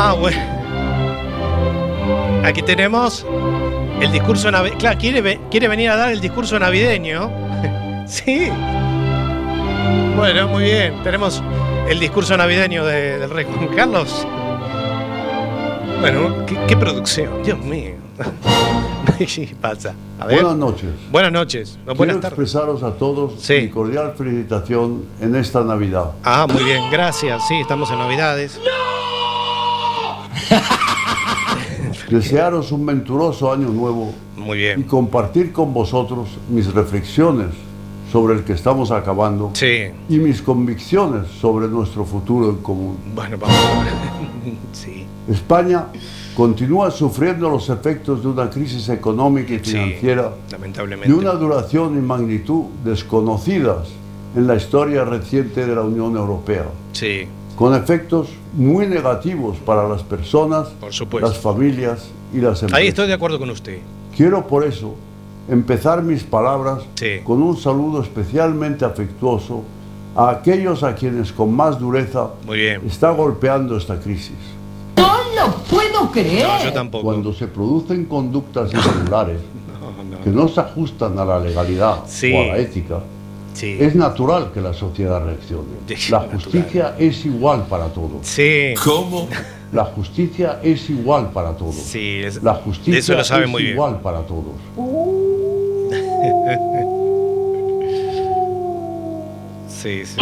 Ah, 0.00 0.12
bueno. 0.18 0.38
Aquí 2.44 2.62
tenemos 2.62 3.26
el 4.00 4.10
discurso 4.12 4.48
navideño. 4.50 4.78
Claro, 4.78 4.98
quiere, 4.98 5.40
quiere 5.50 5.66
venir 5.68 5.90
a 5.90 5.96
dar 5.96 6.12
el 6.12 6.20
discurso 6.20 6.56
navideño. 6.58 7.30
sí. 8.06 8.48
Bueno, 10.16 10.46
muy 10.48 10.62
bien. 10.62 11.02
Tenemos 11.02 11.42
el 11.90 11.98
discurso 11.98 12.36
navideño 12.36 12.86
de- 12.86 13.18
del 13.18 13.28
rey 13.28 13.44
Juan 13.44 13.68
Carlos. 13.74 14.24
Bueno, 16.00 16.46
qué 16.68 16.76
producción, 16.76 17.42
Dios 17.42 17.58
mío. 17.58 17.96
Sí, 19.26 19.50
pasa. 19.60 19.94
A 20.18 20.26
ver. 20.26 20.40
Buenas 20.42 20.58
noches. 20.58 20.90
Buenas 21.10 21.32
noches. 21.32 21.70
No, 21.78 21.84
Quiero 21.84 21.96
buenas 21.96 22.20
tardes. 22.20 22.38
expresaros 22.38 22.82
a 22.82 22.92
todos 22.92 23.48
mi 23.48 23.68
cordial 23.68 24.14
felicitación 24.16 25.04
en 25.20 25.36
esta 25.36 25.62
Navidad. 25.62 26.12
Ah, 26.24 26.46
muy 26.52 26.64
bien, 26.64 26.84
gracias. 26.90 27.46
Sí, 27.48 27.54
estamos 27.56 27.90
en 27.90 27.98
Navidades. 27.98 28.58
Desearos 32.10 32.72
un 32.72 32.86
venturoso 32.86 33.52
año 33.52 33.68
nuevo 33.68 34.14
Muy 34.36 34.58
bien. 34.58 34.80
y 34.80 34.84
compartir 34.84 35.52
con 35.52 35.74
vosotros 35.74 36.28
mis 36.48 36.72
reflexiones 36.72 37.48
sobre 38.10 38.34
el 38.34 38.44
que 38.44 38.52
estamos 38.54 38.90
acabando 38.90 39.50
Sí. 39.54 39.88
y 40.08 40.18
mis 40.18 40.40
convicciones 40.42 41.28
sobre 41.40 41.68
nuestro 41.68 42.04
futuro 42.04 42.50
en 42.50 42.56
común. 42.56 42.96
Bueno, 43.14 43.36
vamos 43.38 43.56
a 43.56 43.84
ver. 43.84 43.92
Sí. 44.72 45.04
España 45.28 45.86
continúa 46.34 46.90
sufriendo 46.90 47.50
los 47.50 47.68
efectos 47.68 48.22
de 48.22 48.28
una 48.28 48.48
crisis 48.48 48.88
económica 48.88 49.52
y 49.52 49.58
Sí, 49.58 49.72
financiera 49.72 50.32
lamentablemente. 50.50 51.12
de 51.12 51.18
una 51.18 51.32
duración 51.32 51.98
y 51.98 52.00
magnitud 52.00 52.64
desconocidas 52.84 53.88
en 54.36 54.46
la 54.46 54.54
historia 54.56 55.04
reciente 55.04 55.66
de 55.66 55.74
la 55.74 55.82
Unión 55.82 56.16
Europea, 56.16 56.64
Sí. 56.92 57.26
con 57.56 57.74
efectos 57.74 58.28
muy 58.54 58.86
negativos 58.86 59.58
para 59.58 59.86
las 59.88 60.02
personas, 60.02 60.68
Por 61.10 61.20
las 61.22 61.36
familias 61.38 62.08
y 62.32 62.38
las 62.40 62.62
empresas. 62.62 62.72
Ahí 62.78 62.88
estoy 62.88 63.06
de 63.08 63.14
acuerdo 63.14 63.38
con 63.38 63.50
usted. 63.50 63.78
Quiero 64.16 64.46
por 64.46 64.64
eso 64.64 64.94
empezar 65.48 66.02
mis 66.02 66.22
palabras 66.24 66.80
Sí. 66.94 67.20
con 67.24 67.42
un 67.42 67.56
saludo 67.56 68.02
especialmente 68.02 68.84
afectuoso 68.84 69.62
a 70.16 70.30
aquellos 70.30 70.82
a 70.82 70.94
quienes 70.94 71.32
con 71.32 71.52
más 71.52 71.78
dureza 71.78 72.28
Muy 72.46 72.58
bien. 72.58 72.82
está 72.86 73.10
golpeando 73.10 73.76
esta 73.76 73.98
crisis. 74.00 74.36
No 74.96 75.12
lo 75.36 75.52
puedo 75.70 76.10
creer. 76.10 76.46
No, 76.46 76.64
yo 76.64 76.72
tampoco. 76.72 77.04
Cuando 77.04 77.32
se 77.32 77.46
producen 77.46 78.04
conductas 78.06 78.72
irregulares 78.72 79.40
que 80.24 80.30
no 80.30 80.48
se 80.48 80.60
ajustan 80.60 81.18
a 81.18 81.24
la 81.24 81.38
legalidad 81.38 82.00
Sí. 82.06 82.32
o 82.32 82.42
a 82.42 82.46
la 82.46 82.58
ética, 82.58 83.00
Sí. 83.54 83.76
es 83.80 83.94
natural 83.94 84.50
que 84.52 84.60
la 84.60 84.72
sociedad 84.74 85.24
reaccione. 85.24 85.68
Sí, 85.86 86.10
La 86.12 86.18
natural. 86.20 86.42
justicia 86.42 86.94
es 86.98 87.24
igual 87.24 87.64
para 87.68 87.86
todos. 87.86 88.18
Sí. 88.26 88.74
¿Cómo? 88.84 89.28
La 89.72 89.84
justicia 89.84 90.60
es 90.62 90.88
igual 90.88 91.30
para 91.32 91.52
todos. 91.56 91.74
Sí, 91.74 92.20
es- 92.24 92.42
La 92.42 92.54
justicia 92.54 92.92
de 92.94 92.98
eso 93.00 93.14
lo 93.14 93.24
sabe 93.24 93.44
es 93.44 93.50
muy 93.50 93.62
bien. 93.62 93.74
igual 93.74 94.00
para 94.00 94.20
todos. 94.22 94.54
Sí, 99.68 100.02
sí. 100.04 100.16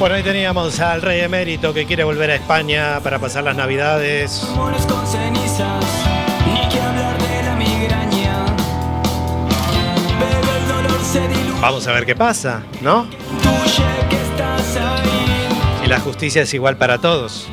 Bueno, 0.00 0.14
ahí 0.14 0.22
teníamos 0.22 0.80
al 0.80 1.02
rey 1.02 1.20
emérito 1.20 1.74
que 1.74 1.84
quiere 1.84 2.04
volver 2.04 2.30
a 2.30 2.36
España 2.36 3.00
para 3.00 3.18
pasar 3.18 3.44
las 3.44 3.54
navidades. 3.54 4.42
Amores 4.44 4.86
con 4.86 5.06
cenizas, 5.06 5.84
ni 6.46 6.68
que 6.70 6.80
hablar 6.80 7.18
de 7.18 7.42
la 7.42 7.54
migraña. 7.54 8.46
Pero 10.18 10.56
el 10.56 10.68
dolor 10.68 11.04
se 11.04 11.28
diluye, 11.28 11.60
Vamos 11.60 11.86
a 11.86 11.92
ver 11.92 12.06
qué 12.06 12.16
pasa, 12.16 12.62
¿no? 12.80 13.06
que 14.08 14.16
estás 14.16 14.76
ahí. 14.78 15.84
Y 15.84 15.88
la 15.88 16.00
justicia 16.00 16.42
es 16.44 16.54
igual 16.54 16.78
para 16.78 16.96
todos. 16.96 17.46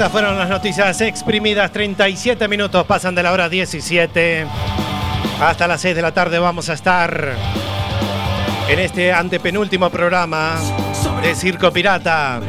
Estas 0.00 0.12
fueron 0.12 0.38
las 0.38 0.48
noticias 0.48 0.98
exprimidas. 1.02 1.70
37 1.72 2.48
minutos 2.48 2.86
pasan 2.86 3.14
de 3.14 3.22
la 3.22 3.32
hora 3.32 3.50
17. 3.50 4.46
Hasta 5.42 5.68
las 5.68 5.82
6 5.82 5.94
de 5.94 6.00
la 6.00 6.14
tarde 6.14 6.38
vamos 6.38 6.70
a 6.70 6.72
estar 6.72 7.34
en 8.66 8.78
este 8.78 9.12
antepenúltimo 9.12 9.90
programa 9.90 10.54
de 11.20 11.34
Circo 11.34 11.70
Pirata. 11.70 12.40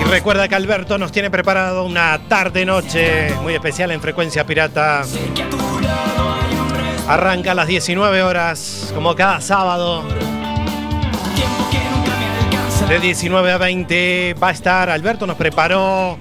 Y 0.00 0.04
recuerda 0.04 0.46
que 0.46 0.54
Alberto 0.54 0.96
nos 0.96 1.10
tiene 1.10 1.28
preparado 1.28 1.84
una 1.84 2.20
tarde-noche 2.28 3.34
muy 3.42 3.54
especial 3.54 3.90
en 3.90 4.00
Frecuencia 4.00 4.46
Pirata. 4.46 5.02
Arranca 7.08 7.50
a 7.50 7.54
las 7.56 7.66
19 7.66 8.22
horas, 8.22 8.92
como 8.94 9.16
cada 9.16 9.40
sábado. 9.40 10.04
De 12.88 12.98
19 13.00 13.52
a 13.52 13.58
20 13.58 14.34
va 14.42 14.48
a 14.48 14.50
estar, 14.50 14.88
Alberto 14.88 15.26
nos 15.26 15.36
preparó 15.36 16.16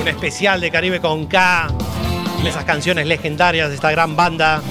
un 0.00 0.08
especial 0.08 0.62
de 0.62 0.70
Caribe 0.70 0.98
con 0.98 1.26
K, 1.26 1.68
esas 2.42 2.64
canciones 2.64 3.06
legendarias 3.06 3.68
de 3.68 3.74
esta 3.74 3.90
gran 3.90 4.16
banda. 4.16 4.62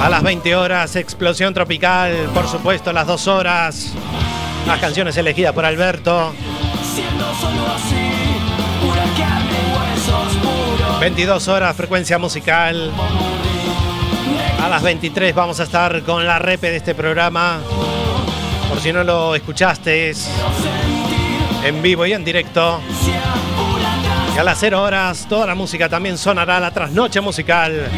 A 0.00 0.08
las 0.08 0.22
20 0.22 0.54
horas, 0.54 0.94
Explosión 0.94 1.52
Tropical, 1.52 2.30
por 2.32 2.46
supuesto, 2.46 2.90
a 2.90 2.92
las 2.92 3.08
2 3.08 3.26
horas, 3.26 3.92
las 4.68 4.78
canciones 4.78 5.16
elegidas 5.16 5.54
por 5.54 5.64
Alberto. 5.64 6.32
Siendo 6.94 7.34
solo 7.34 7.66
así, 7.66 7.96
pura 8.80 9.02
carne 9.18 9.58
y 9.58 9.72
huesos 9.76 10.36
puros. 10.36 11.00
22 11.00 11.48
horas, 11.48 11.76
frecuencia 11.76 12.16
musical. 12.18 12.92
A 14.62 14.68
las 14.68 14.82
23 14.84 15.34
vamos 15.34 15.58
a 15.58 15.64
estar 15.64 16.00
con 16.02 16.24
la 16.24 16.38
repe 16.38 16.70
de 16.70 16.76
este 16.76 16.94
programa. 16.94 17.58
Por 18.70 18.80
si 18.80 18.92
no 18.92 19.02
lo 19.02 19.34
escuchaste, 19.34 20.10
es 20.10 20.30
en 21.64 21.82
vivo 21.82 22.06
y 22.06 22.12
en 22.12 22.24
directo. 22.24 22.80
Y 24.34 24.38
a 24.38 24.44
las 24.44 24.58
0 24.60 24.80
horas, 24.80 25.26
toda 25.28 25.44
la 25.44 25.56
música 25.56 25.88
también 25.88 26.16
sonará 26.16 26.60
la 26.60 26.70
trasnoche 26.70 27.20
musical 27.20 27.88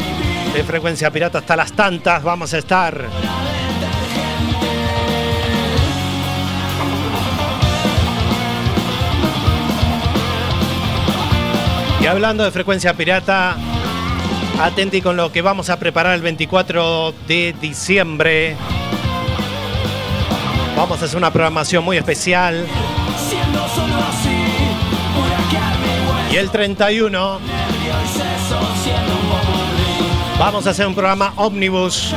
de 0.51 0.63
frecuencia 0.63 1.11
pirata 1.11 1.37
hasta 1.37 1.55
las 1.55 1.73
tantas. 1.73 2.23
Vamos 2.23 2.55
a 2.55 2.57
estar. 2.57 3.05
Y 12.01 12.05
hablando 12.07 12.43
de 12.43 12.49
frecuencia 12.51 12.95
pirata, 12.95 13.55
atenti 14.59 15.01
con 15.01 15.15
lo 15.15 15.31
que 15.31 15.43
vamos 15.43 15.69
a 15.69 15.77
preparar 15.77 16.15
el 16.15 16.21
24 16.23 17.13
de 17.27 17.55
diciembre. 17.61 18.57
Vamos 20.83 21.01
a 21.01 21.05
hacer 21.05 21.17
una 21.17 21.31
programación 21.31 21.81
muy 21.81 21.95
especial. 21.95 22.67
Y 26.29 26.35
el 26.35 26.49
31 26.49 27.39
nervio 27.39 27.93
y 28.03 28.07
seso, 28.09 28.59
siendo 28.83 29.13
un 29.13 29.29
popurrí. 29.29 30.37
vamos 30.37 30.67
a 30.67 30.71
hacer 30.71 30.85
un 30.85 30.93
programa 30.93 31.31
ómnibus 31.37 32.13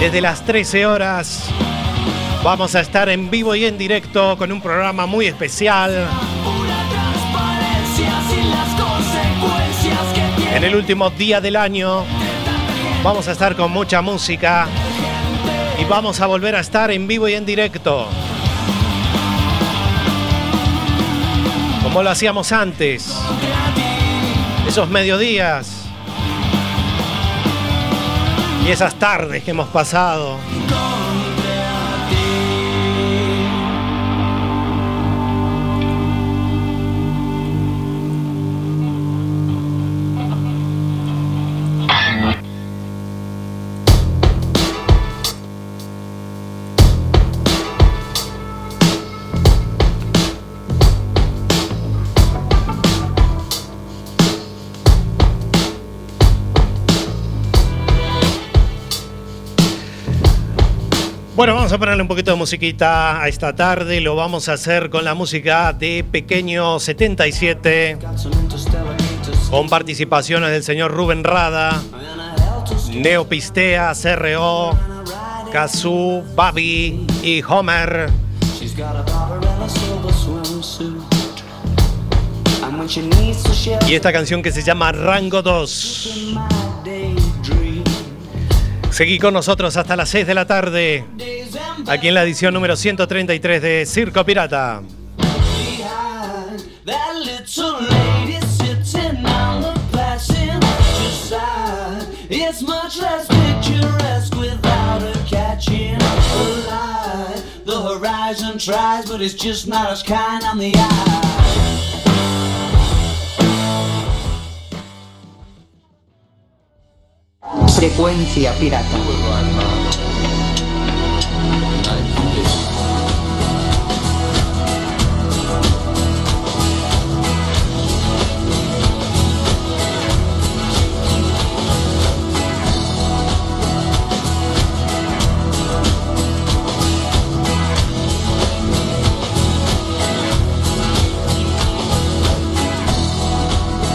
desde 0.00 0.22
las 0.22 0.46
13 0.46 0.86
horas. 0.86 1.50
Vamos 2.42 2.74
a 2.74 2.80
estar 2.80 3.10
en 3.10 3.28
vivo 3.28 3.54
y 3.54 3.66
en 3.66 3.76
directo 3.76 4.38
con 4.38 4.50
un 4.50 4.62
programa 4.62 5.04
muy 5.04 5.26
especial. 5.26 6.08
En 10.54 10.64
el 10.64 10.74
último 10.74 11.10
día 11.10 11.42
del 11.42 11.56
año 11.56 12.02
vamos 13.04 13.28
a 13.28 13.32
estar 13.32 13.54
con 13.54 13.72
mucha 13.72 14.00
música 14.00 14.66
vamos 15.88 16.20
a 16.20 16.26
volver 16.26 16.56
a 16.56 16.60
estar 16.60 16.90
en 16.90 17.06
vivo 17.06 17.28
y 17.28 17.34
en 17.34 17.46
directo. 17.46 18.08
Como 21.82 22.02
lo 22.02 22.10
hacíamos 22.10 22.52
antes. 22.52 23.14
Esos 24.66 24.88
mediodías. 24.88 25.84
Y 28.66 28.70
esas 28.70 28.96
tardes 28.96 29.44
que 29.44 29.52
hemos 29.52 29.68
pasado. 29.68 30.38
Bueno, 61.36 61.54
vamos 61.54 61.70
a 61.70 61.76
ponerle 61.76 62.00
un 62.00 62.08
poquito 62.08 62.30
de 62.30 62.38
musiquita 62.38 63.20
a 63.20 63.28
esta 63.28 63.54
tarde. 63.54 64.00
Lo 64.00 64.16
vamos 64.16 64.48
a 64.48 64.54
hacer 64.54 64.88
con 64.88 65.04
la 65.04 65.12
música 65.12 65.74
de 65.74 66.02
Pequeño 66.10 66.80
77. 66.80 67.98
Con 69.50 69.68
participaciones 69.68 70.50
del 70.50 70.64
señor 70.64 70.92
Rubén 70.92 71.24
Rada, 71.24 71.82
Neopistea, 72.90 73.92
CRO, 73.92 74.70
Kazoo, 75.52 76.24
Babi 76.34 77.06
y 77.22 77.42
Homer. 77.42 78.08
Y 83.86 83.94
esta 83.94 84.10
canción 84.10 84.42
que 84.42 84.52
se 84.52 84.62
llama 84.62 84.90
Rango 84.90 85.42
2. 85.42 86.34
Seguí 88.96 89.18
con 89.18 89.34
nosotros 89.34 89.76
hasta 89.76 89.94
las 89.94 90.08
6 90.08 90.26
de 90.26 90.32
la 90.32 90.46
tarde, 90.46 91.04
aquí 91.86 92.08
en 92.08 92.14
la 92.14 92.22
edición 92.22 92.54
número 92.54 92.76
133 92.76 93.60
de 93.60 93.84
Circo 93.84 94.24
Pirata. 94.24 94.80
The 107.66 107.82
horizon 107.82 108.58
tries, 108.58 109.10
but 109.10 109.20
it's 109.20 109.34
just 109.34 109.68
not 109.68 109.90
as 109.90 110.02
kind 110.02 110.42
on 110.44 110.56
the 110.56 110.72
eye. 110.74 111.75
Frecuencia 117.76 118.54
pirata. 118.54 118.88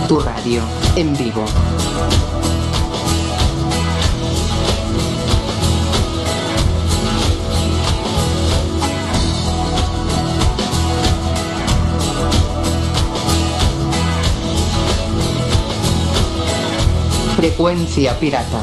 Tu 0.07 0.19
radio 0.19 0.61
en 0.95 1.17
vivo. 1.17 1.45
Frecuencia 17.61 18.17
pirata. 18.19 18.59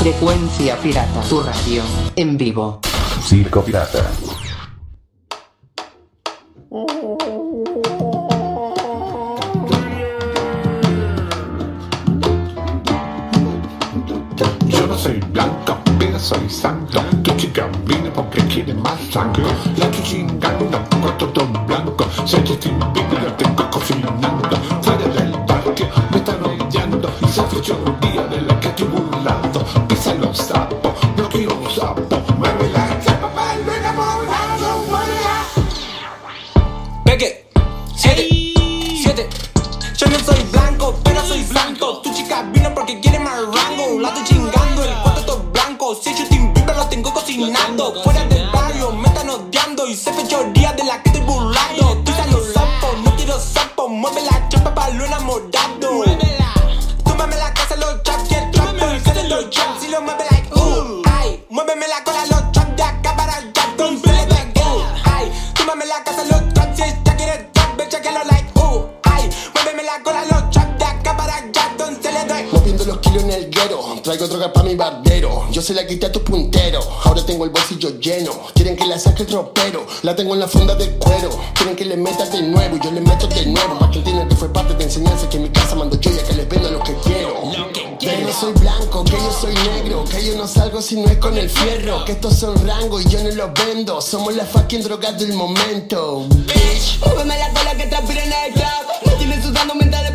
Frecuencia 0.00 0.76
pirata. 0.78 1.20
Tu 1.28 1.40
radio 1.42 1.82
en 2.16 2.36
vivo. 2.36 2.80
Circo 3.24 3.62
Pirata. 3.62 4.10
Cocinando. 47.90 48.02
Fuera 48.04 48.20
del 48.20 48.21
la 80.02 80.16
tengo 80.16 80.34
en 80.34 80.40
la 80.40 80.48
funda 80.48 80.74
de 80.74 80.90
cuero. 80.98 81.30
Quieren 81.54 81.76
que 81.76 81.84
le 81.84 81.96
meta 81.96 82.26
de 82.26 82.42
nuevo 82.42 82.76
y 82.76 82.80
yo 82.80 82.90
le 82.90 83.00
meto 83.00 83.26
de 83.28 83.46
nuevo. 83.46 83.78
Pa' 83.78 83.90
que 83.90 83.98
entiendan 83.98 84.28
que 84.28 84.36
fue 84.36 84.52
parte 84.52 84.74
de 84.74 84.84
enseñanza 84.84 85.28
que 85.28 85.36
en 85.36 85.44
mi 85.44 85.50
casa 85.50 85.74
mando 85.74 85.98
yo 86.00 86.10
ya 86.10 86.22
que 86.24 86.34
les 86.34 86.48
vendo 86.48 86.70
lo 86.70 86.80
que 86.80 86.94
quiero. 87.04 87.34
Que 87.98 88.18
no 88.18 88.32
soy 88.32 88.52
blanco, 88.54 89.04
que 89.04 89.12
yo 89.12 89.32
soy 89.40 89.54
negro, 89.54 90.04
que 90.04 90.24
yo 90.24 90.36
no 90.36 90.48
salgo 90.48 90.82
si 90.82 91.00
no 91.00 91.08
es 91.08 91.18
con 91.18 91.36
el 91.38 91.48
fierro. 91.48 92.04
Que 92.04 92.12
estos 92.12 92.36
son 92.36 92.66
rangos 92.66 93.04
y 93.04 93.08
yo 93.08 93.22
no 93.22 93.30
los 93.30 93.50
vendo. 93.54 94.00
Somos 94.00 94.34
la 94.34 94.44
fucking 94.44 94.82
droga 94.82 95.12
del 95.12 95.34
momento. 95.34 96.26
Bitch. 96.28 96.98
Muéveme 97.04 97.38
la 97.38 97.48
cola 97.50 97.74
que 97.76 97.86
transpira 97.86 98.24
en 98.24 98.32
el 98.32 98.52
club 98.54 98.64
Me 99.06 99.12
tienes 99.12 99.44
sudando 99.44 99.74
mientras 99.74 100.02
le 100.02 100.12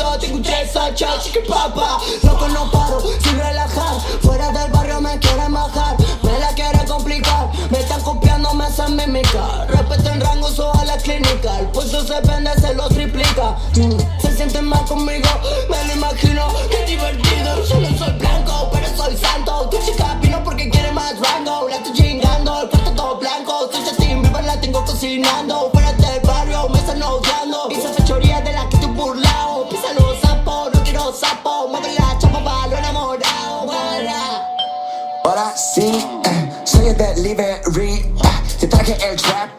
Pulso, 0.00 0.18
tengo 0.18 0.36
un 0.36 0.42
yeso, 0.42 0.80
chicken 0.94 1.44
papa. 1.46 1.98
Loco 2.22 2.48
no 2.48 2.70
paro, 2.70 3.00
sin 3.22 3.38
relajar. 3.38 4.00
Fuera 4.22 4.50
del 4.50 4.70
barrio 4.72 5.00
me 5.00 5.18
quieren 5.18 5.52
bajar 5.52 5.96
Me 6.22 6.38
la 6.38 6.48
quieren 6.54 6.86
complicar. 6.86 7.50
Me 7.70 7.78
están 7.78 8.00
copiando, 8.02 8.52
me 8.54 8.64
hacen 8.64 8.96
mimicar 8.96 9.68
Respeto 9.68 10.10
en 10.10 10.20
rango, 10.20 10.48
so 10.48 10.72
a 10.74 10.84
la 10.84 10.96
clínica. 10.96 11.58
El 11.60 11.66
puesto 11.68 12.04
se 12.04 12.20
vende, 12.22 12.50
se 12.60 12.74
lo 12.74 12.88
triplica. 12.88 13.56
Mm, 13.76 14.19
Soy 36.64 36.88
el 36.88 36.96
delivery. 36.96 38.14
te 38.58 38.66
traje 38.66 38.96
el 39.08 39.16
trap. 39.16 39.50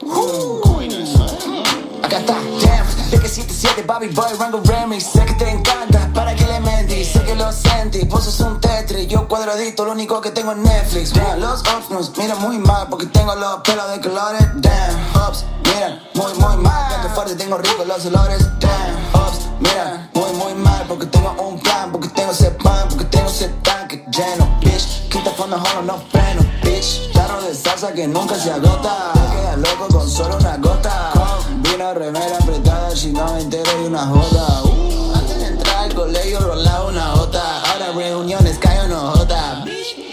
acá 2.03 2.19
está, 2.19 2.33
damn. 2.33 3.11
De 3.11 3.19
que 3.19 3.27
77 3.27 3.83
Bobby 3.83 4.07
Boy 4.07 4.33
Rango 4.39 4.61
Remix. 4.63 5.03
Sé 5.03 5.25
que 5.25 5.33
te 5.33 5.49
encanta, 5.49 6.09
para 6.13 6.35
que 6.35 6.45
le 6.45 6.59
mentí. 6.59 7.03
Sé 7.03 7.21
que 7.23 7.35
lo 7.35 7.51
sentí, 7.51 8.05
vos 8.05 8.23
sos 8.23 8.39
un 8.41 8.59
Tetris. 8.59 9.07
Yo 9.07 9.27
cuadradito, 9.27 9.85
lo 9.85 9.91
único 9.91 10.21
que 10.21 10.31
tengo 10.31 10.51
es 10.51 10.57
Netflix. 10.57 11.13
Los 11.37 11.61
Ops 11.61 11.89
nos 11.89 12.17
miran 12.17 12.39
muy 12.41 12.57
mal 12.57 12.87
porque 12.89 13.07
tengo 13.07 13.35
los 13.35 13.61
pelos 13.61 13.91
de 13.91 14.01
colores. 14.01 14.47
Damn, 14.55 15.27
Ops, 15.27 15.45
miran 15.65 15.99
muy, 16.13 16.33
muy 16.33 16.57
mal. 16.63 16.93
Tanto 16.93 17.09
fuerte, 17.09 17.35
tengo 17.35 17.57
ricos 17.57 17.85
los 17.85 18.05
olores. 18.05 18.39
Damn, 18.59 19.20
Ops, 19.61 19.69
miran 19.69 20.09
muy, 20.13 20.53
mal 20.55 20.85
porque 20.87 21.05
tengo 21.05 21.35
un 21.39 21.59
plan. 21.59 21.91
Porque 21.91 22.07
tengo 22.09 22.31
ese 22.31 22.51
pan, 22.51 22.87
porque 22.89 23.05
tengo 23.05 23.29
ese 23.29 23.49
tanque 23.63 24.03
lleno. 24.11 24.59
Bitch, 24.59 25.09
quita 25.09 25.31
fondo, 25.31 25.57
jono, 25.57 25.81
no 25.83 25.97
freno. 26.09 26.41
Bitch, 26.63 27.11
tarro 27.13 27.41
de 27.41 27.53
salsa 27.53 27.93
que 27.93 28.07
nunca 28.07 28.35
se 28.35 28.51
agota. 28.51 29.11
Te 29.13 29.35
quedas 29.35 29.57
loco 29.57 29.87
con 29.89 30.09
solo 30.09 30.37
una 30.37 30.57
gota. 30.57 31.11
Vino, 31.57 31.93
remera 31.93 32.37
apretada, 32.37 32.95
si 32.95 33.11
no 33.11 33.33
me 33.33 33.41
entero 33.41 33.71
y 33.81 33.87
una 33.87 34.05
joda. 34.07 34.63
Uh, 34.63 35.13
antes 35.15 35.37
de 35.39 35.47
entrar 35.47 35.77
al 35.77 35.93
colegio 35.93 36.39
rolaba 36.39 36.87
una 36.87 37.07
jota. 37.11 37.61
Ahora 37.71 37.91
reuniones 37.93 38.57
cae 38.57 38.85
una 38.85 38.99
jota. 38.99 39.20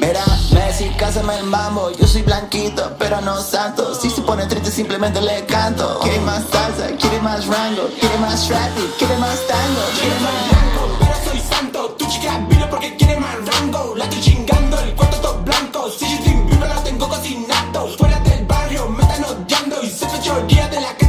Mira, 0.00 0.24
Messi, 0.52 0.88
cásame 0.96 1.38
el 1.38 1.44
mambo. 1.44 1.90
Yo 1.92 2.06
soy 2.06 2.22
blanquito, 2.22 2.94
pero 2.98 3.20
no 3.20 3.40
santo. 3.40 3.94
Si 3.94 4.10
se 4.10 4.22
pone 4.22 4.46
triste, 4.46 4.70
simplemente 4.70 5.20
le 5.20 5.44
canto. 5.46 5.98
Quiere 6.00 6.20
más 6.20 6.44
salsa, 6.50 6.88
quiere 6.98 7.20
más 7.20 7.46
rango, 7.46 7.88
quiere 7.98 8.18
más 8.18 8.46
traffic, 8.46 8.96
quiere 8.98 9.16
más 9.18 9.38
tango, 9.46 9.80
quiere 10.00 10.20
más 10.20 10.48
blanco, 10.50 10.96
pero 11.00 11.30
soy 11.30 11.40
santo. 11.40 11.96
Tu 11.98 12.06
chica 12.06 12.38
vino 12.48 12.68
porque 12.70 12.96
quiere 12.96 13.18
más 13.18 13.36
rango. 13.46 13.94
La 13.96 14.04
estoy 14.04 14.20
chingando, 14.20 14.78
el 14.80 14.94
cuarto 14.94 15.16
todo 15.18 15.42
blanco. 15.42 15.90
Si 15.90 16.08
yo 16.10 16.22
te 16.22 16.30
invito, 16.30 16.66
la 16.66 16.82
tengo 16.82 17.08
cocinando. 17.08 17.88
Fuera 17.98 18.18
del 18.20 18.44
barrio, 18.46 18.88
me 18.88 19.02
están 19.02 19.24
odiando. 19.24 19.82
Y 19.82 19.90
se 19.90 20.08
fechoría 20.08 20.68
de 20.68 20.80
la 20.80 20.96
que 20.96 21.07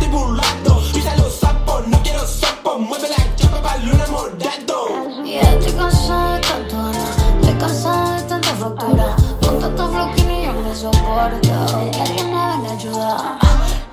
rotura. 8.59 9.15
Con 9.41 9.59
tantos 9.59 9.91
bloquines 9.91 10.45
yo 10.45 10.53
me 10.53 10.75
soporto. 10.75 11.91
Que 11.91 12.01
alguien 12.01 12.25
me 12.25 12.47
venga 12.47 12.69
a 12.69 12.73
ayudar. 12.73 13.39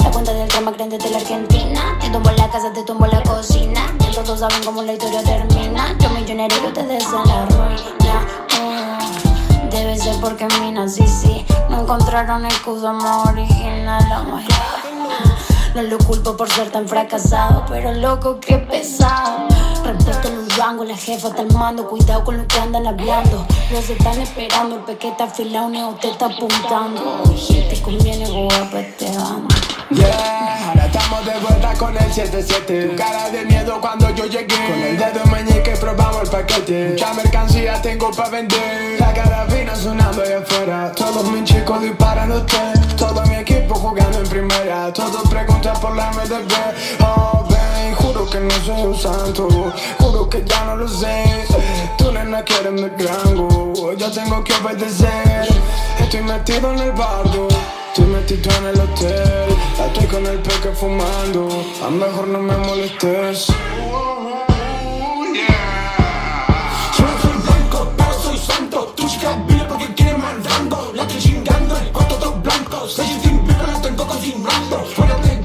La 0.00 0.10
cuenta 0.10 0.32
del 0.32 0.48
drama 0.48 0.70
grande 0.72 0.98
de 0.98 1.10
la 1.10 1.18
Argentina. 1.18 1.98
Te 2.00 2.10
tumbo 2.10 2.30
la 2.32 2.48
casa, 2.50 2.72
te 2.72 2.82
tumbo 2.82 3.06
la 3.06 3.22
cocina. 3.22 3.80
Ya 4.12 4.22
todos 4.22 4.40
saben 4.40 4.62
cómo 4.64 4.82
la 4.82 4.92
historia 4.92 5.22
termina. 5.22 5.96
Yo 5.98 6.10
millonario 6.10 6.58
y 6.62 6.66
ustedes 6.66 7.04
en 7.04 7.28
la 7.28 7.46
ruina. 7.46 8.20
Mm, 8.58 9.70
debe 9.70 9.98
ser 9.98 10.16
porque 10.20 10.44
en 10.44 10.60
mí 10.60 10.72
nací, 10.72 11.06
sí. 11.06 11.46
No 11.70 11.82
encontraron 11.82 12.44
excusa 12.44 12.92
más 12.92 13.28
original. 13.28 14.04
No 15.74 15.82
lo 15.82 15.98
culpo 15.98 16.36
por 16.36 16.50
ser 16.50 16.70
tan 16.70 16.88
fracasado, 16.88 17.64
pero 17.68 17.92
loco, 17.92 18.40
que 18.40 18.56
pesado. 18.56 19.46
Respeto 19.86 20.28
en 20.28 20.38
un 20.38 20.50
rango, 20.50 20.84
la 20.84 20.96
jefa 20.96 21.28
está 21.28 21.42
al 21.42 21.52
mando. 21.52 21.88
Cuidado 21.88 22.24
con 22.24 22.36
lo 22.36 22.46
que 22.48 22.58
andan 22.58 22.86
hablando. 22.86 23.46
Los 23.70 23.88
están 23.88 24.20
esperando, 24.20 24.76
el 24.76 24.82
pequete 24.82 25.22
afilado, 25.22 25.68
neo 25.68 25.94
te 26.00 26.10
está 26.10 26.26
apuntando. 26.26 27.22
Si 27.36 27.60
te 27.68 27.80
conviene, 27.80 28.28
guapa, 28.28 28.78
te 28.98 29.08
amo. 29.08 29.46
Yeah, 29.90 30.68
ahora 30.68 30.86
estamos 30.86 31.24
de 31.24 31.38
vuelta 31.38 31.72
con 31.74 31.96
el 31.96 32.12
77 32.12 32.88
Tu 32.88 32.96
cara 32.96 33.30
de 33.30 33.44
miedo 33.44 33.80
cuando 33.80 34.10
yo 34.10 34.24
llegué. 34.26 34.46
Con 34.46 34.80
el 34.80 34.98
dedo 34.98 35.24
meñique 35.26 35.76
probamos 35.76 36.22
el 36.24 36.30
paquete. 36.30 36.88
Mucha 36.90 37.14
mercancía 37.14 37.80
tengo 37.80 38.10
pa' 38.10 38.28
vender. 38.28 38.98
La 38.98 39.12
carabina 39.14 39.76
sonando 39.76 40.22
allá 40.22 40.38
afuera. 40.38 40.92
Todos 40.96 41.30
mis 41.30 41.44
chicos 41.44 41.80
disparándote 41.80 42.56
Todo 42.96 43.22
mi 43.26 43.36
equipo 43.36 43.76
jugando 43.76 44.18
en 44.18 44.28
primera. 44.28 44.92
Todos 44.92 45.28
preguntan 45.28 45.80
por 45.80 45.94
la 45.94 46.10
MDB 46.10 46.52
Oh, 47.04 47.35
que 48.36 48.44
no 48.44 48.64
soy 48.64 48.82
un 48.82 48.98
santo. 48.98 49.48
Juro 49.98 50.28
que 50.28 50.44
ya 50.44 50.64
no 50.64 50.76
lo 50.76 50.88
sé. 50.88 51.46
Tu 51.96 52.12
nena 52.12 52.42
quiere 52.42 52.70
mi 52.70 52.82
rango. 52.82 53.94
Yo 53.94 54.10
tengo 54.10 54.44
que 54.44 54.52
obedecer. 54.54 55.48
Estoy 55.98 56.22
metido 56.22 56.72
en 56.72 56.78
el 56.80 56.92
bardo. 56.92 57.48
Estoy 57.88 58.06
metido 58.06 58.50
en 58.58 58.66
el 58.66 58.80
hotel. 58.80 59.56
Estoy 59.86 60.06
con 60.06 60.26
el 60.26 60.38
peque 60.40 60.70
fumando. 60.74 61.48
A 61.84 61.90
mejor 61.90 62.28
no 62.28 62.40
me 62.40 62.56
molestes. 62.56 63.46
Mandando. 70.18 70.92
La 70.94 71.02
estoy 71.02 71.20
chingando, 71.20 71.76
el 71.76 71.92
cuarto 71.92 72.14
todo 72.16 72.32
blanco. 72.40 72.88
Sin 72.88 73.20
pico, 73.20 73.66
no 73.70 73.80
tengo 73.80 74.06
cocinando. 74.06 74.84
Fuera 74.94 75.14
del 75.16 75.35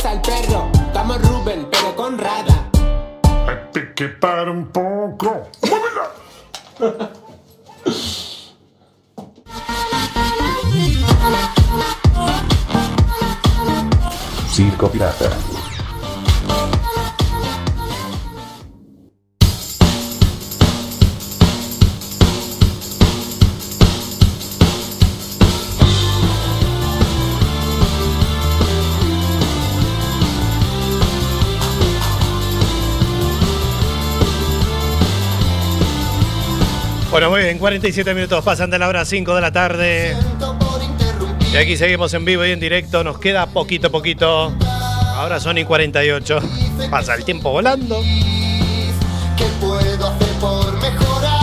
pegamos 0.00 0.04
al 0.04 0.20
perro. 0.22 0.70
Estamos 0.86 1.22
Rubén, 1.22 1.68
pero 1.70 1.96
con 1.96 2.18
Rada. 2.18 2.70
Hay 3.46 3.94
que 3.94 4.08
parar 4.08 4.48
un 4.48 4.66
poco. 4.68 5.48
Circo 14.50 14.88
Pirata. 14.88 15.30
Bueno, 37.10 37.28
muy 37.28 37.42
bien, 37.42 37.58
47 37.58 38.14
minutos 38.14 38.44
pasan 38.44 38.70
de 38.70 38.78
la 38.78 38.86
hora 38.86 39.04
5 39.04 39.34
de 39.34 39.40
la 39.40 39.50
tarde. 39.50 40.16
Y 41.52 41.56
aquí 41.56 41.76
seguimos 41.76 42.14
en 42.14 42.24
vivo 42.24 42.46
y 42.46 42.52
en 42.52 42.60
directo. 42.60 43.02
Nos 43.02 43.18
queda 43.18 43.46
poquito, 43.46 43.90
poquito. 43.90 44.54
Ahora 45.16 45.40
son 45.40 45.58
y 45.58 45.64
48. 45.64 46.38
Pasa 46.88 47.16
el 47.16 47.24
tiempo 47.24 47.50
volando. 47.50 48.00
¿Qué 49.36 49.44
puedo 49.60 50.06
hacer 50.06 50.28
por 50.40 50.72
mejorar? 50.80 51.40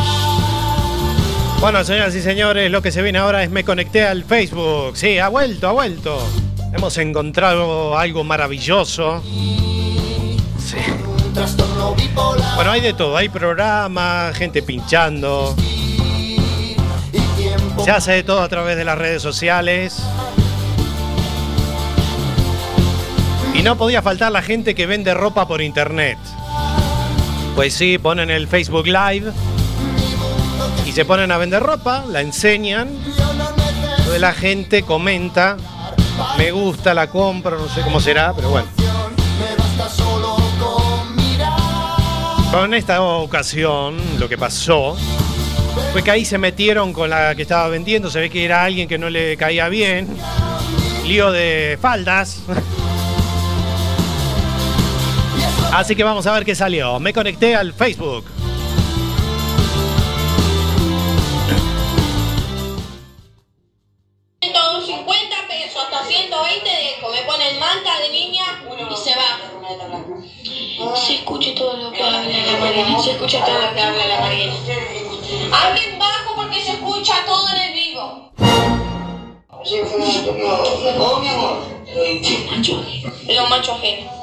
Bueno, 1.60 1.84
señoras 1.84 2.16
y 2.16 2.22
señores, 2.22 2.72
lo 2.72 2.82
que 2.82 2.94
se 2.94 3.02
viene 3.02 3.20
ahora 3.20 3.44
es 3.44 3.50
me 3.50 3.66
conecté 3.66 4.04
al 4.04 4.24
Facebook. 4.24 4.96
Sí, 4.96 5.20
ha 5.20 5.28
vuelto, 5.28 5.68
ha 5.68 5.74
vuelto. 5.74 6.18
Hemos 6.74 6.98
encontrado 6.98 7.98
algo 7.98 8.24
maravilloso. 8.24 9.22
Sí. 11.38 11.56
Trastorno 11.56 11.96
bipolar 11.96 12.56
Bueno, 12.56 12.72
hay 12.72 12.82
de 12.82 12.94
todo. 12.94 13.16
Hay 13.16 13.30
programas, 13.30 14.36
gente 14.36 14.62
pinchando. 14.64 15.56
Se 17.84 17.92
hace 17.92 18.14
de 18.14 18.24
todo 18.24 18.42
a 18.42 18.50
través 18.50 18.76
de 18.76 18.84
las 18.84 18.98
redes 18.98 19.22
sociales. 19.22 20.02
Y 23.54 23.62
no 23.62 23.78
podía 23.78 24.02
faltar 24.02 24.32
la 24.32 24.42
gente 24.42 24.76
que 24.76 24.86
vende 24.86 25.14
ropa 25.14 25.48
por 25.48 25.62
internet. 25.62 26.18
Pues 27.56 27.74
sí, 27.74 27.98
ponen 27.98 28.30
el 28.30 28.48
Facebook 28.48 28.86
Live 28.86 29.32
y 30.86 30.92
se 30.92 31.06
ponen 31.06 31.32
a 31.32 31.38
vender 31.38 31.64
ropa, 31.64 32.04
la 32.08 32.22
enseñan. 32.22 32.90
Entonces 33.98 34.22
la 34.22 34.34
gente 34.34 34.84
comenta, 34.84 35.58
me 36.38 36.52
gusta, 36.52 36.94
la 36.94 37.08
compro, 37.08 37.58
no 37.58 37.68
sé 37.68 37.82
cómo 37.82 38.00
será, 38.00 38.34
pero 38.34 38.50
bueno. 38.50 38.68
Con 42.52 42.74
esta 42.74 43.02
ocasión, 43.02 43.98
lo 44.20 44.30
que 44.30 44.38
pasó 44.38 44.96
fue 45.92 46.04
que 46.04 46.12
ahí 46.12 46.26
se 46.26 46.38
metieron 46.38 46.94
con 46.94 47.10
la 47.10 47.36
que 47.36 47.42
estaba 47.42 47.68
vendiendo. 47.68 48.10
Se 48.10 48.20
ve 48.20 48.30
que 48.30 48.46
era 48.46 48.64
alguien 48.64 48.88
que 48.88 48.98
no 48.98 49.10
le 49.10 49.36
caía 49.38 49.70
bien. 49.70 50.08
Lío 51.06 51.32
de 51.32 51.78
faldas. 51.82 52.42
Así 55.74 55.96
que 55.96 56.04
vamos 56.04 56.26
a 56.26 56.34
ver 56.34 56.46
qué 56.46 56.56
salió. 56.56 57.00
Me 57.00 57.14
conecté 57.14 57.56
al 57.56 57.74
Facebook. 57.74 58.26
Mariana. 72.82 73.04
Se 73.04 73.12
escucha 73.12 73.46
todo 73.46 73.60
lo 73.60 73.74
que 73.74 73.82
habla 73.82 74.08
la 74.08 74.20
Mariana. 74.20 74.54
Hablen 75.52 76.00
bajo 76.00 76.36
porque 76.36 76.62
se 76.62 76.72
escucha 76.72 77.26
todo 77.26 77.48
en 77.50 77.62
el 77.62 77.74
vivo. 77.74 78.32
Oh, 81.00 81.20
mi 81.20 81.28
amor. 81.30 81.60
Los 83.28 83.50
machos 83.50 83.78
ajenos. 83.78 84.14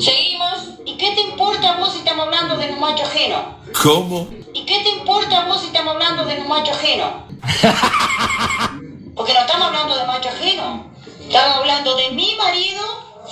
Seguimos. 0.00 0.58
¿Y 0.84 0.96
qué 0.96 1.12
te 1.12 1.20
importa 1.20 1.72
a 1.72 1.78
vos 1.78 1.92
si 1.92 1.98
estamos 1.98 2.26
hablando 2.26 2.56
de 2.56 2.70
un 2.70 2.80
macho 2.80 3.04
ajeno? 3.04 3.56
¿Cómo? 3.82 4.28
¿Y 4.52 4.64
qué 4.64 4.80
te 4.80 4.90
importa 4.90 5.42
a 5.42 5.46
vos 5.46 5.60
si 5.60 5.66
estamos 5.66 5.94
hablando 5.94 6.24
de 6.24 6.40
un 6.40 6.48
macho 6.48 6.72
ajeno? 6.72 7.26
Porque 9.14 9.32
no 9.32 9.40
estamos 9.40 9.68
hablando 9.68 9.96
de 9.96 10.04
macho 10.06 10.28
ajeno. 10.28 10.90
Estamos 11.20 11.56
hablando 11.56 11.94
de 11.96 12.10
mi 12.10 12.34
marido 12.34 12.82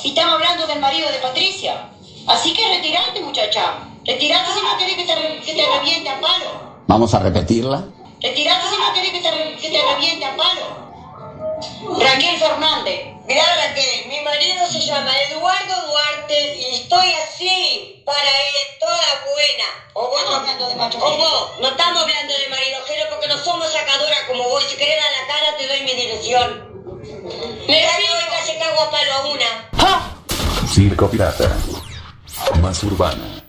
y 0.03 0.09
estamos 0.09 0.35
hablando 0.35 0.67
del 0.67 0.81
marido 0.81 1.11
de 1.11 1.19
Patricia. 1.19 1.91
Así 2.27 2.53
que 2.53 2.69
retirate, 2.69 3.21
muchacha. 3.21 3.90
Retirate 4.11 4.53
si 4.53 4.61
no 4.61 4.77
querés 4.77 4.97
que 4.97 5.05
te, 5.05 5.41
que 5.41 5.55
te 5.55 5.67
reviente 5.69 6.09
a 6.09 6.21
palo. 6.21 6.51
Vamos 6.89 7.15
a 7.15 7.21
repetirla. 7.21 7.85
Retirate 8.21 8.69
si 8.69 8.77
no 8.77 8.93
querés 8.93 9.11
que 9.13 9.21
te, 9.21 9.57
que 9.57 9.71
te 9.71 9.83
reviente 9.87 10.25
a 10.25 10.37
palo. 10.37 11.97
Raquel 11.97 12.37
Fernández. 12.41 13.03
Mirá, 13.29 13.45
Raquel, 13.55 14.09
mi 14.09 14.19
marido 14.23 14.67
se 14.67 14.81
llama 14.81 15.13
Eduardo 15.29 15.87
Duarte 15.87 16.57
y 16.57 16.75
estoy 16.75 17.07
así 17.23 18.03
para 18.05 18.19
él, 18.19 18.79
toda 18.81 18.99
buena. 19.33 19.65
O 19.95 20.09
vos 20.09 20.21
no, 20.29 20.35
hablando 20.35 20.67
de 20.67 20.75
macho 20.75 20.99
o 21.01 21.17
vos, 21.17 21.61
no 21.61 21.69
estamos 21.69 22.03
hablando 22.03 22.35
de 22.37 22.49
marido 22.49 22.79
ajeno 22.83 23.05
porque 23.11 23.29
no 23.29 23.39
somos 23.39 23.73
sacadoras 23.73 24.23
como 24.27 24.43
vos. 24.43 24.65
Si 24.65 24.77
querés 24.77 24.97
dar 24.97 25.13
la 25.21 25.27
cara, 25.33 25.57
te 25.57 25.69
doy 25.69 25.81
mi 25.83 25.95
dirección. 25.95 26.69
Me 27.69 27.81
que 27.81 28.45
se 28.45 28.59
cago 28.59 28.81
a 28.81 28.91
palo 28.91 29.13
a 29.13 29.27
una. 29.29 30.69
Circo 30.69 31.09
Pirata. 31.09 31.57
Más 32.61 32.83
urbana. 32.83 33.40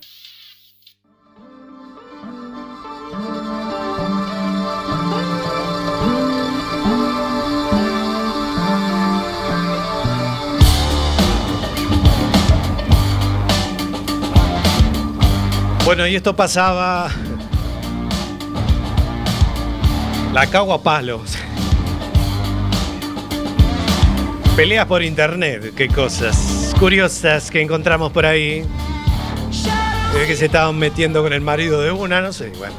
Bueno, 15.91 16.07
y 16.07 16.15
esto 16.15 16.33
pasaba. 16.33 17.09
La 20.31 20.47
cago 20.47 20.73
a 20.73 20.81
palos. 20.81 21.33
Peleas 24.55 24.85
por 24.85 25.03
internet, 25.03 25.73
qué 25.75 25.89
cosas 25.89 26.73
curiosas 26.79 27.51
que 27.51 27.61
encontramos 27.61 28.13
por 28.13 28.25
ahí. 28.25 28.65
Ve 30.13 30.27
que 30.27 30.37
se 30.37 30.45
estaban 30.45 30.79
metiendo 30.79 31.23
con 31.23 31.33
el 31.33 31.41
marido 31.41 31.81
de 31.81 31.91
una, 31.91 32.21
no 32.21 32.31
sé, 32.31 32.53
bueno. 32.57 32.73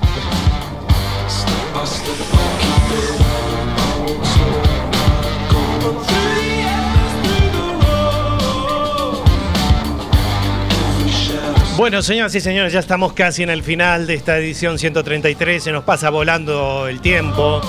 Bueno, 11.77 12.03
señoras 12.03 12.35
y 12.35 12.41
señores, 12.41 12.75
ya 12.75 12.81
estamos 12.81 13.15
casi 13.15 13.43
en 13.43 13.49
el 13.49 13.63
final 13.63 14.07
de 14.07 14.15
esta 14.15 14.37
edición 14.37 14.79
133. 14.79 15.65
Se 15.65 15.73
nos 15.73 15.85
pasa 15.85 16.11
volando 16.11 16.87
el 16.87 17.01
tiempo. 17.01 17.63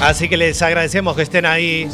Así 0.00 0.26
que 0.26 0.38
les 0.38 0.62
agradecemos 0.62 1.14
que 1.14 1.22
estén 1.22 1.44
ahí. 1.44 1.86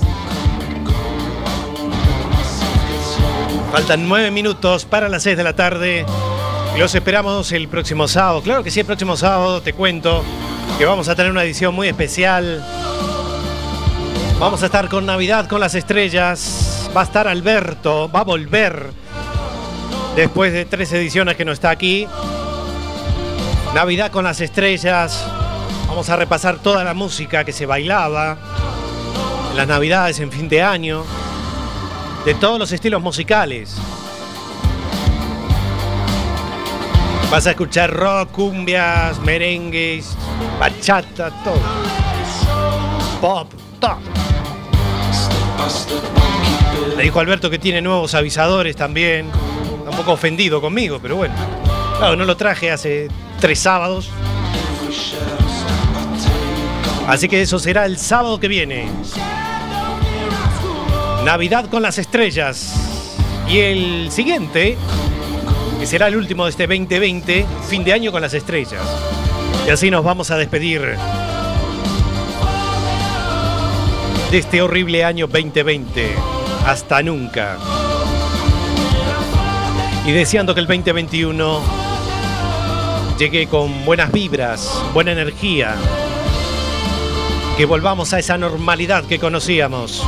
Faltan 3.72 4.08
nueve 4.08 4.30
minutos 4.30 4.84
para 4.84 5.08
las 5.08 5.24
seis 5.24 5.36
de 5.36 5.42
la 5.42 5.56
tarde. 5.56 6.06
Los 6.78 6.94
esperamos 6.94 7.50
el 7.50 7.66
próximo 7.66 8.06
sábado. 8.06 8.40
Claro 8.40 8.62
que 8.62 8.70
sí, 8.70 8.78
el 8.78 8.86
próximo 8.86 9.16
sábado 9.16 9.62
te 9.62 9.72
cuento 9.72 10.22
que 10.78 10.84
vamos 10.84 11.08
a 11.08 11.16
tener 11.16 11.32
una 11.32 11.42
edición 11.42 11.74
muy 11.74 11.88
especial. 11.88 12.64
Vamos 14.38 14.62
a 14.62 14.66
estar 14.66 14.88
con 14.88 15.06
Navidad 15.06 15.48
con 15.48 15.58
las 15.58 15.74
estrellas. 15.74 16.88
Va 16.96 17.00
a 17.00 17.04
estar 17.04 17.26
Alberto, 17.26 18.08
va 18.08 18.20
a 18.20 18.24
volver 18.24 19.03
después 20.16 20.52
de 20.52 20.64
tres 20.64 20.92
ediciones 20.92 21.36
que 21.36 21.44
no 21.44 21.52
está 21.52 21.70
aquí. 21.70 22.06
Navidad 23.74 24.10
con 24.10 24.24
las 24.24 24.40
estrellas. 24.40 25.26
Vamos 25.88 26.08
a 26.08 26.16
repasar 26.16 26.58
toda 26.58 26.84
la 26.84 26.94
música 26.94 27.44
que 27.44 27.52
se 27.52 27.66
bailaba 27.66 28.36
en 29.50 29.56
las 29.56 29.66
Navidades, 29.68 30.20
en 30.20 30.30
fin 30.32 30.48
de 30.48 30.62
año, 30.62 31.04
de 32.24 32.34
todos 32.34 32.58
los 32.58 32.72
estilos 32.72 33.02
musicales. 33.02 33.76
Vas 37.30 37.46
a 37.46 37.50
escuchar 37.50 37.92
rock, 37.92 38.30
cumbias, 38.30 39.18
merengues, 39.20 40.16
bachata, 40.58 41.30
todo. 41.42 41.60
Pop, 43.20 43.52
todo. 43.80 43.98
Le 46.96 47.02
dijo 47.02 47.18
Alberto 47.18 47.50
que 47.50 47.58
tiene 47.58 47.82
nuevos 47.82 48.14
avisadores 48.14 48.76
también. 48.76 49.30
Un 49.94 49.98
poco 49.98 50.12
ofendido 50.12 50.60
conmigo, 50.60 50.98
pero 51.00 51.14
bueno. 51.14 51.34
No 52.00 52.24
lo 52.24 52.36
traje 52.36 52.72
hace 52.72 53.08
tres 53.40 53.60
sábados. 53.60 54.10
Así 57.06 57.28
que 57.28 57.40
eso 57.40 57.60
será 57.60 57.86
el 57.86 57.96
sábado 57.96 58.40
que 58.40 58.48
viene. 58.48 58.88
Navidad 61.24 61.70
con 61.70 61.80
las 61.80 61.98
estrellas. 61.98 62.74
Y 63.48 63.58
el 63.58 64.10
siguiente, 64.10 64.76
que 65.78 65.86
será 65.86 66.08
el 66.08 66.16
último 66.16 66.44
de 66.44 66.50
este 66.50 66.66
2020, 66.66 67.46
fin 67.68 67.84
de 67.84 67.92
año 67.92 68.10
con 68.10 68.20
las 68.20 68.34
estrellas. 68.34 68.82
Y 69.66 69.70
así 69.70 69.90
nos 69.90 70.04
vamos 70.04 70.32
a 70.32 70.36
despedir 70.36 70.96
de 74.30 74.38
este 74.38 74.60
horrible 74.60 75.04
año 75.04 75.28
2020. 75.28 76.14
Hasta 76.66 77.02
nunca. 77.02 77.58
Y 80.06 80.12
deseando 80.12 80.54
que 80.54 80.60
el 80.60 80.66
2021 80.66 81.62
llegue 83.18 83.46
con 83.46 83.86
buenas 83.86 84.12
vibras, 84.12 84.82
buena 84.92 85.12
energía. 85.12 85.76
Que 87.56 87.64
volvamos 87.64 88.12
a 88.12 88.18
esa 88.18 88.36
normalidad 88.36 89.04
que 89.04 89.18
conocíamos. 89.18 90.02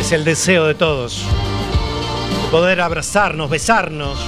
Es 0.00 0.10
el 0.10 0.24
deseo 0.24 0.66
de 0.66 0.74
todos. 0.74 1.22
De 2.42 2.48
poder 2.50 2.80
abrazarnos, 2.80 3.48
besarnos. 3.48 4.18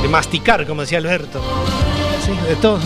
De 0.00 0.08
masticar, 0.08 0.66
como 0.66 0.82
decía 0.82 0.98
Alberto. 0.98 1.42
De 2.48 2.56
todo. 2.56 2.80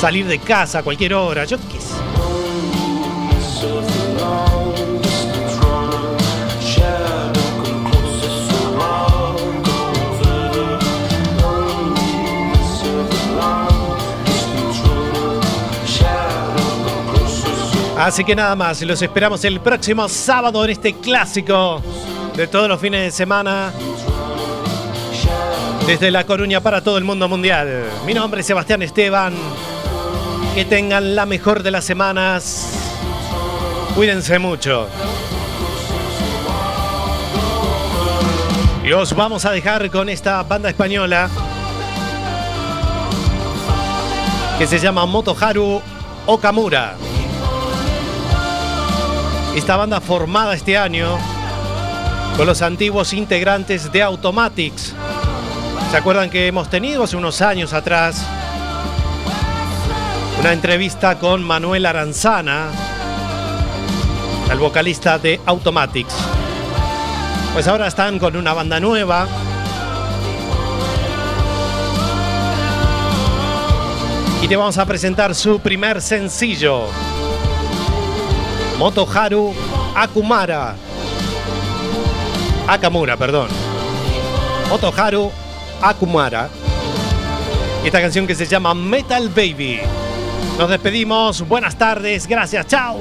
Salir 0.00 0.26
de 0.26 0.40
casa 0.40 0.80
a 0.80 0.82
cualquier 0.82 1.14
hora, 1.14 1.44
yo 1.44 1.58
Así 17.98 18.24
que 18.24 18.36
nada 18.36 18.54
más, 18.54 18.82
los 18.82 19.00
esperamos 19.00 19.42
el 19.44 19.58
próximo 19.60 20.06
sábado 20.08 20.62
en 20.64 20.70
este 20.70 20.92
clásico 20.94 21.82
de 22.36 22.46
todos 22.46 22.68
los 22.68 22.78
fines 22.78 23.04
de 23.04 23.10
semana. 23.10 23.72
Desde 25.86 26.10
La 26.10 26.24
Coruña 26.24 26.60
para 26.60 26.82
todo 26.82 26.98
el 26.98 27.04
mundo 27.04 27.26
mundial. 27.26 27.84
Mi 28.04 28.12
nombre 28.12 28.42
es 28.42 28.46
Sebastián 28.46 28.82
Esteban. 28.82 29.34
Que 30.54 30.66
tengan 30.66 31.14
la 31.14 31.24
mejor 31.24 31.62
de 31.62 31.70
las 31.70 31.84
semanas. 31.84 32.72
Cuídense 33.94 34.38
mucho. 34.38 34.88
Y 38.84 38.92
os 38.92 39.16
vamos 39.16 39.46
a 39.46 39.52
dejar 39.52 39.90
con 39.90 40.10
esta 40.10 40.42
banda 40.42 40.68
española 40.68 41.30
que 44.58 44.66
se 44.66 44.78
llama 44.78 45.06
Motoharu 45.06 45.80
Okamura. 46.26 46.94
Esta 49.56 49.78
banda 49.78 50.02
formada 50.02 50.52
este 50.52 50.76
año 50.76 51.18
con 52.36 52.46
los 52.46 52.60
antiguos 52.60 53.14
integrantes 53.14 53.90
de 53.90 54.02
Automatics. 54.02 54.92
¿Se 55.90 55.96
acuerdan 55.96 56.28
que 56.28 56.46
hemos 56.46 56.68
tenido 56.68 57.04
hace 57.04 57.16
unos 57.16 57.40
años 57.40 57.72
atrás 57.72 58.22
una 60.38 60.52
entrevista 60.52 61.18
con 61.18 61.42
Manuel 61.42 61.86
Aranzana, 61.86 62.68
el 64.52 64.58
vocalista 64.58 65.18
de 65.18 65.40
Automatics? 65.46 66.14
Pues 67.54 67.66
ahora 67.66 67.86
están 67.86 68.18
con 68.18 68.36
una 68.36 68.52
banda 68.52 68.78
nueva. 68.78 69.26
Y 74.42 74.48
te 74.48 74.54
vamos 74.54 74.76
a 74.76 74.84
presentar 74.84 75.34
su 75.34 75.60
primer 75.60 76.02
sencillo. 76.02 76.88
Motoharu 78.78 79.54
Akumara. 79.94 80.74
Akamura, 82.68 83.16
perdón. 83.16 83.48
Motoharu 84.68 85.30
Akumara. 85.80 86.50
Esta 87.84 88.00
canción 88.00 88.26
que 88.26 88.34
se 88.34 88.46
llama 88.46 88.74
Metal 88.74 89.28
Baby. 89.28 89.80
Nos 90.58 90.68
despedimos. 90.68 91.46
Buenas 91.48 91.76
tardes. 91.76 92.26
Gracias. 92.26 92.66
Chao. 92.66 92.98